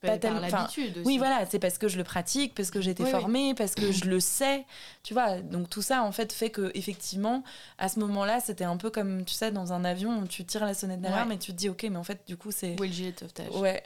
[0.01, 0.39] pas tellement.
[0.41, 1.05] l'habitude aussi.
[1.07, 3.19] oui, voilà, c'est parce que je le pratique, parce que j'ai été Oui, oui.
[3.19, 4.65] formée, parce que je le sais,
[5.03, 5.39] tu vois.
[5.41, 7.43] Donc tout ça, en fait, fait que effectivement,
[7.77, 10.65] à ce moment-là, c'était un peu comme, tu sais, dans un avion, où tu tires
[10.65, 11.35] la sonnette d'alarme Ouais.
[11.35, 12.79] et tu te dis, ok, mais en fait, du coup, c'est.
[12.79, 13.81] Où est le gilet de sauvetage Ouais,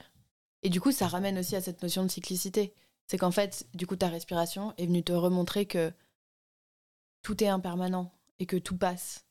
[0.64, 2.74] Et du coup, ça ramène aussi à cette notion de cyclicité.
[3.06, 5.94] C'est qu'en fait, du coup, ta respiration est venue te remontrer que
[7.22, 9.24] tout est impermanent et que tout passe.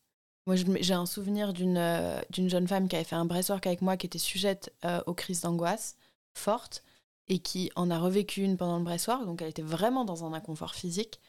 [0.47, 3.83] Moi, j'ai un souvenir d'une euh, d'une jeune femme qui avait fait un breathwork avec
[3.83, 5.97] moi, qui était sujette euh, aux crises d'angoisse
[6.35, 6.85] fortes
[7.29, 9.25] et qui en a revécu une pendant le breathwork.
[9.25, 11.21] Donc, elle était vraiment dans un inconfort physique.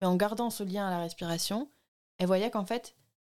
[0.00, 1.70] Mais en gardant ce lien à la respiration,
[2.18, 2.94] elle voyait qu'en fait,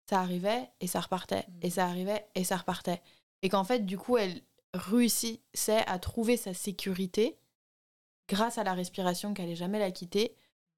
[0.08, 3.02] ça arrivait et ça repartait, et ça arrivait et ça repartait.
[3.42, 4.40] Et qu'en fait, du coup, elle
[4.72, 7.36] réussissait à trouver sa sécurité
[8.28, 10.34] grâce à la respiration qu'elle n'allait jamais la quitter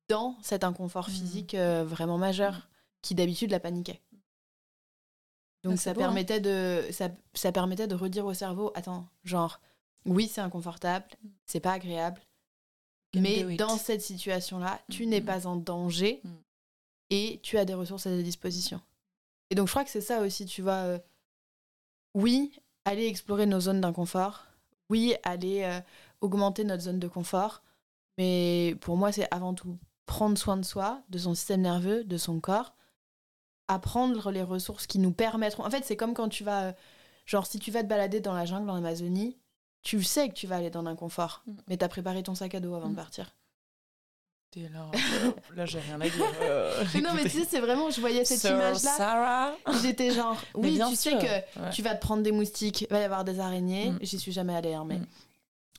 [0.08, 1.14] dans cet inconfort Mhm.
[1.14, 2.68] physique euh, vraiment majeur
[3.02, 4.00] qui d'habitude la paniquait.
[5.64, 6.04] Donc Ah, ça beau, hein.
[6.04, 9.60] permettait de ça, ça permettait de redire au cerveau attends genre
[10.06, 11.04] oui c'est inconfortable
[11.46, 12.20] c'est pas agréable
[13.12, 16.36] Can mais dans cette situation là tu n'es pas en danger Mhm.
[17.10, 18.80] et tu as des ressources à ta disposition
[19.50, 20.98] et donc je crois que c'est ça aussi tu vois euh,
[22.14, 22.52] oui
[22.84, 24.46] aller explorer nos zones d'inconfort
[24.90, 25.80] oui aller euh,
[26.20, 27.62] augmenter notre zone de confort
[28.16, 32.16] mais pour moi c'est avant tout prendre soin de soi de son système nerveux de
[32.16, 32.74] son corps
[33.68, 36.72] apprendre les ressources qui nous permettront en fait c'est comme quand tu vas euh,
[37.26, 39.36] genre si tu vas te balader dans la jungle en Amazonie
[39.82, 41.52] tu sais que tu vas aller dans l'inconfort Mm.
[41.68, 42.96] mais t'as préparé ton sac à dos avant de Mm.
[42.96, 43.34] partir
[44.56, 46.24] Et là, euh, là j'ai rien à dire.
[46.40, 49.52] euh, Mais non mais tu sais c'est vraiment je voyais cette Sir image là Sarah.
[49.82, 51.70] j'étais genre oui bien tu sais que Ouais.
[51.72, 53.98] tu vas te prendre des moustiques, il va y avoir des araignées, Mm.
[54.02, 55.06] j'y suis jamais allée, hein, mais Mm.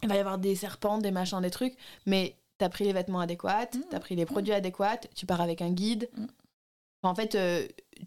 [0.04, 1.76] il va y avoir des serpents, des machins, des trucs,
[2.06, 5.72] mais t'as pris les vêtements adéquats, t'as pris les produits adéquats, tu pars avec un
[5.72, 6.10] guide.
[7.04, 7.38] En fait,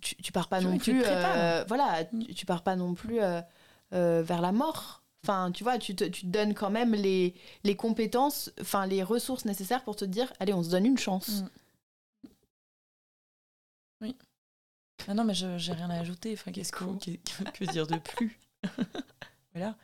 [0.01, 3.21] tu, tu pars pas Oui, non plus, euh, voilà, tu, tu pars pas non plus
[3.21, 3.43] euh,
[3.91, 5.03] vers la mort.
[5.25, 9.03] Enfin, tu vois, tu te, tu te donnes quand même les, les compétences, enfin les
[9.03, 11.43] ressources nécessaires pour te dire, allez, on se donne une chance.
[11.43, 11.49] Mm.
[15.09, 16.33] Ah non, mais je j'ai rien à ajouter.
[16.33, 18.39] Enfin, qu'est-ce que, que, que dire de plus?
[19.55, 19.77] Voilà.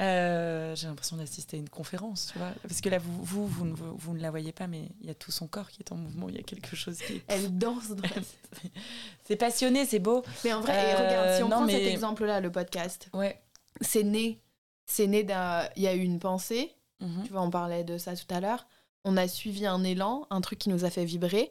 [0.00, 2.52] Euh, j'ai l'impression d'assister à une conférence, tu vois.
[2.62, 5.10] Parce que là, vous, vous, vous, ne, vous ne la voyez pas, mais il y
[5.10, 6.28] a tout son corps qui est en mouvement.
[6.28, 7.20] Il y a quelque chose qui.
[7.28, 8.22] Elle danse dans la-
[9.24, 10.24] c'est passionné, c'est beau.
[10.44, 13.08] Mais en vrai, et Euh, regarde, si on non, prend mais- cet exemple-là, le podcast,
[13.12, 13.40] Ouais.
[13.80, 14.40] c'est né.
[14.86, 15.68] C'est né d'un.
[15.76, 16.74] Il y a eu une pensée.
[17.00, 17.22] Mhm.
[17.24, 18.66] Tu vois, on parlait de ça tout à l'heure.
[19.04, 21.50] On a suivi un élan, un truc qui nous a fait vibrer.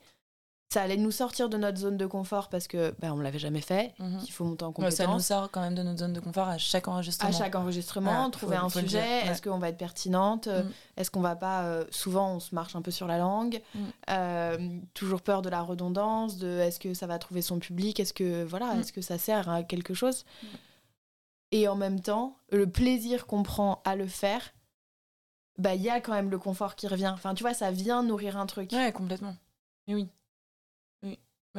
[0.72, 3.60] Ça allait nous sortir de notre zone de confort parce que ben, on l'avait jamais
[3.62, 4.20] fait, Mhm.
[4.20, 4.96] qu'il faut monter en compétence.
[4.98, 7.30] ça nous sort quand même de notre zone de confort à chaque enregistrement.
[7.30, 9.28] à chaque enregistrement, trouver un sujet, ouais.
[9.28, 10.72] est-ce qu'on va être pertinente, euh, Mm.
[10.98, 13.80] est-ce qu'on va pas, euh, souvent on se marche un peu sur la langue, Mm.
[14.12, 14.58] euh,
[14.94, 18.44] toujours peur de la redondance, de est-ce que ça va trouver son public, est-ce que,
[18.44, 18.80] voilà, Mm.
[18.82, 20.24] est-ce que ça sert à quelque chose
[21.52, 24.52] Et en même temps, le plaisir qu'on prend à le faire,
[25.58, 27.10] bah il y a quand même le confort qui revient.
[27.12, 28.72] Enfin, tu vois, ça vient nourrir un truc.
[28.72, 29.36] Ouais, complètement.
[29.88, 30.08] Mais oui.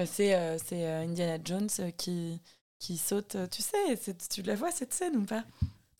[0.00, 2.40] Bah, c'est euh, euh, Indiana Jones euh, qui,
[2.78, 3.36] qui saute.
[3.50, 3.98] Tu sais,
[4.30, 5.44] tu la vois cette scène ou pas?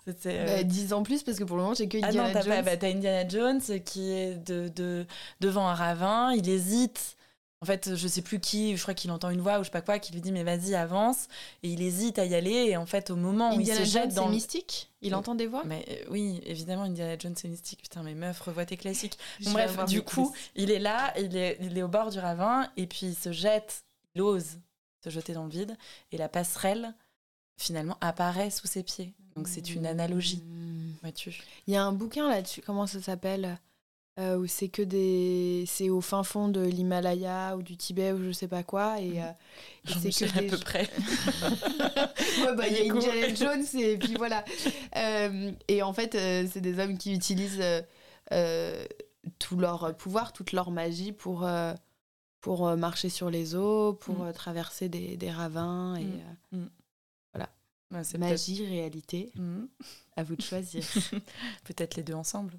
[0.06, 2.44] Bah, dis en plus parce que pour le moment j'ai que Ah Indiana non, t'as
[2.48, 2.64] pas, Jones.
[2.64, 5.06] bah, t'as Indiana Jones qui est de, de-
[5.40, 7.16] devant un ravin, il hésite.
[7.62, 9.70] En fait, je sais plus qui, je crois qu'il entend une voix ou je sais
[9.70, 11.28] pas quoi, qui lui dit mais vas-y avance.
[11.62, 12.70] Et il hésite à y aller.
[12.70, 14.88] Et en fait, au moment où Indiana il se jette dans mystique?
[15.02, 15.62] Il entend des voix?
[15.66, 17.82] Mais euh, oui, évidemment, Indiana Jones c'est mystique.
[17.82, 19.18] Putain, mais meuf, revois tes classiques.
[19.42, 20.40] Bon, bref, du coup, plus.
[20.56, 23.30] il est là, il est, il est au bord du ravin, et puis il se
[23.30, 23.84] jette,
[24.14, 24.58] il ose
[25.04, 25.76] se jeter dans le vide,
[26.12, 26.94] et la passerelle,
[27.56, 29.14] finalement, apparaît sous ses pieds.
[29.36, 30.92] Donc c'est une analogie, Mm.
[31.02, 31.42] vois-tu.
[31.66, 33.58] Il y a un bouquin là-dessus, comment ça s'appelle
[34.18, 35.64] Euh, Où c'est que des.
[35.66, 39.00] C'est au fin fond de l'Himalaya ou du Tibet ou je sais pas quoi.
[39.00, 39.18] Et, Mhm.
[39.18, 39.30] euh,
[40.06, 40.46] et c'est que à des.
[40.48, 40.90] peu près.
[42.44, 42.92] Ouais, bah, il y a.
[42.94, 44.44] Indiana Jones et puis voilà.
[44.96, 46.12] Euh, et en fait,
[46.52, 47.62] c'est des hommes qui utilisent
[49.38, 51.48] tout leur pouvoir, toute leur magie pour,
[52.40, 54.26] pour euh, marcher sur les eaux, pour Mm.
[54.28, 55.96] euh, traverser des, des ravins.
[55.96, 56.04] Et,
[56.52, 56.56] Mm.
[56.56, 56.66] euh,
[57.92, 59.32] Ouais, c'est magie, réalité,
[60.16, 60.84] à vous de choisir.
[61.64, 62.54] Peut-être les deux ensemble.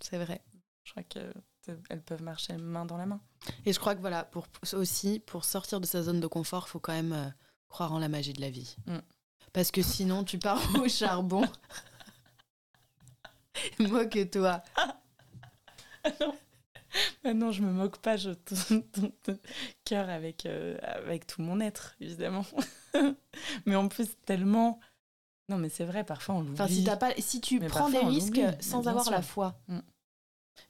[0.00, 0.40] c'est vrai.
[0.84, 3.20] Je crois qu'elles peuvent marcher main dans la main.
[3.66, 6.78] Et je crois que voilà, pour aussi, pour sortir de sa zone de confort, faut
[6.78, 7.28] quand même euh,
[7.68, 8.76] croire en la magie de la vie.
[8.86, 8.98] Mm.
[9.52, 11.42] Parce que sinon, tu pars au charbon.
[13.80, 14.62] Moque-toi.
[14.76, 14.96] Ah
[17.24, 18.82] non, je me moque pas, je ton
[19.84, 22.44] cœur avec, euh, avec tout mon être, évidemment.
[23.66, 24.80] mais en plus, tellement.
[25.48, 26.54] Non, mais c'est vrai, parfois on l'oublie.
[26.54, 29.12] Enfin, si, t'as pas, si tu Mais prends des risques sans avoir sûr.
[29.12, 29.60] la foi.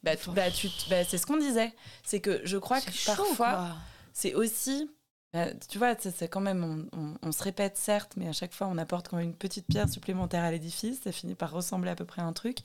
[0.03, 1.73] Bah, tu- bah, tu- bah, c'est ce qu'on disait.
[2.05, 3.77] C'est que je crois que chaud, parfois,
[4.13, 4.91] c'est aussi.
[5.33, 6.89] bah, tu vois, c'est c'est quand même.
[6.93, 9.37] On, on- on se répète, certes, mais à chaque fois, on apporte quand même une
[9.37, 11.01] petite pierre supplémentaire à l'édifice.
[11.03, 12.59] Ça finit par ressembler à peu près à un truc.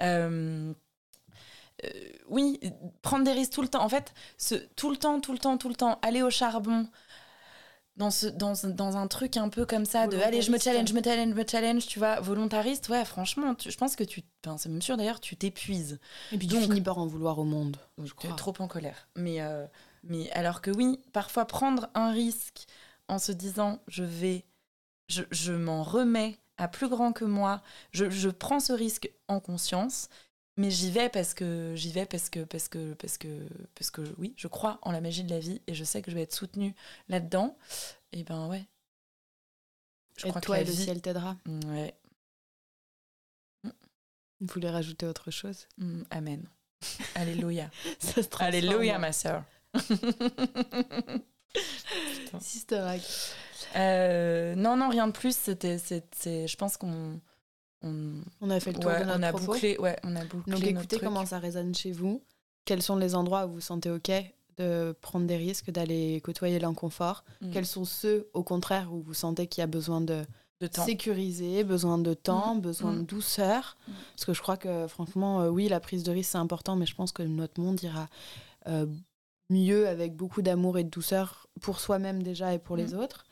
[0.00, 0.72] Euh,
[1.84, 1.88] euh,
[2.30, 2.58] oui,
[3.02, 3.82] prendre des risques tout le temps.
[3.84, 6.88] En fait, ce, tout le temps, tout le temps, tout le temps, aller au charbon.
[7.96, 10.88] Dans, ce, dans, dans un truc un peu comme ça, de allez, je me challenge,
[10.88, 14.04] je me challenge, je me challenge, tu vois, volontariste, ouais, franchement, tu- je pense que
[14.04, 14.22] tu.
[14.46, 15.98] Enfin, c'est même sûr d'ailleurs, tu t'épuises.
[16.32, 17.76] Et puis Donc- tu finis par en vouloir au monde.
[17.98, 18.36] Je Tu es crois.
[18.36, 19.08] trop en colère.
[19.16, 19.66] Mais, euh,
[20.04, 22.64] mais alors que oui, parfois prendre un risque
[23.08, 24.46] en se disant je vais,
[25.08, 27.60] je, je m'en remets à plus grand que moi,
[27.92, 30.08] je, je prends ce risque en conscience,
[30.60, 34.02] mais j'y vais parce que j'y vais parce que parce que parce que parce que
[34.18, 36.22] oui, je crois en la magie de la vie et je sais que je vais
[36.22, 36.74] être soutenue
[37.08, 37.56] là-dedans.
[38.12, 38.64] Et ben ouais.
[40.18, 41.36] Je et crois toi que et le vie, ciel t'aidera.
[41.46, 41.94] ouais,
[43.64, 45.66] Vous voulez rajouter autre chose?
[45.78, 46.44] Mm, amen.
[47.14, 47.70] Alléluia.
[47.98, 49.44] Ça se Alléluia, ma sœur.
[52.40, 52.86] Sister.
[53.76, 55.36] Euh, non, non, rien de plus.
[55.36, 57.20] C'était, je pense qu'on,
[57.82, 59.52] on, On a fait le tour ouais, de notre on a propos.
[59.54, 60.52] bouclé, ouais, on a bouclé.
[60.52, 62.22] Donc écoutez comment ça résonne chez vous.
[62.64, 64.10] Quels sont les endroits où vous sentez OK
[64.58, 67.24] de prendre des risques, d'aller côtoyer l'inconfort?
[67.40, 67.50] Mm.
[67.52, 70.24] Quels sont ceux, au contraire, où vous sentez qu'il y a besoin de
[70.60, 70.84] de temps.
[70.84, 73.06] sécuriser, besoin de temps, besoin de Mhm.
[73.06, 73.78] douceur?
[74.14, 76.84] Parce que je crois que, franchement, euh, oui, la prise de risque, c'est important, mais
[76.84, 78.08] je pense que notre monde ira
[78.66, 78.84] euh,
[79.48, 83.24] mieux avec beaucoup d'amour et de douceur pour soi-même déjà et pour les autres.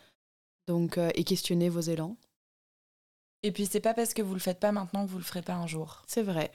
[0.66, 2.16] Donc, euh, et questionner vos élans.
[3.43, 5.43] Et puis c'est pas parce que vous le faites pas maintenant que vous le ferez
[5.43, 6.03] pas un jour.
[6.07, 6.51] C'est vrai.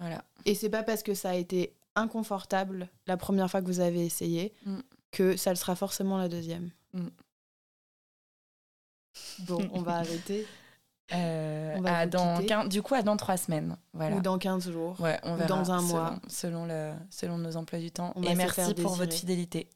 [0.00, 0.24] Voilà.
[0.46, 4.04] Et c'est pas parce que ça a été inconfortable la première fois que vous avez
[4.06, 4.78] essayé Mm.
[5.10, 6.70] que ça le sera forcément la deuxième.
[6.94, 7.08] Mm.
[9.40, 10.46] Bon, on va arrêter.
[11.12, 13.76] Euh, On va à dans du coup, à dans trois semaines.
[13.92, 14.16] Voilà.
[14.16, 14.98] Ou dans 15 jours.
[14.98, 16.20] Ouais, on ou dans un selon- mois.
[16.26, 18.12] selon le, selon nos emplois du temps.
[18.16, 19.68] On Et merci pour votre fidélité.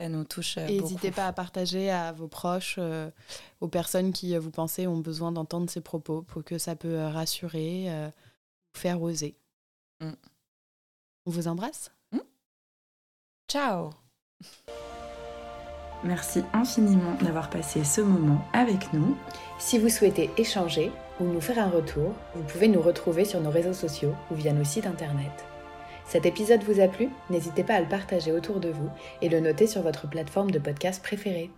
[0.00, 3.10] Ça nous touche euh, Et n'hésitez pas à partager à vos proches, euh,
[3.60, 7.04] aux personnes qui, euh, vous pensez, ont besoin d'entendre ces propos pour que ça peut
[7.04, 8.08] rassurer, euh,
[8.72, 9.36] vous faire oser.
[10.00, 10.12] Mm.
[11.26, 11.92] On vous embrasse
[13.46, 13.90] Ciao.
[16.02, 19.18] Merci infiniment d'avoir passé ce moment avec nous.
[19.58, 23.50] Si vous souhaitez échanger ou nous faire un retour, vous pouvez nous retrouver sur nos
[23.50, 25.32] réseaux sociaux ou via nos sites internet.
[26.10, 27.08] Cet épisode vous a plu?
[27.30, 28.90] N'hésitez pas à le partager autour de vous
[29.22, 31.52] et le noter sur votre plateforme de podcast préférée.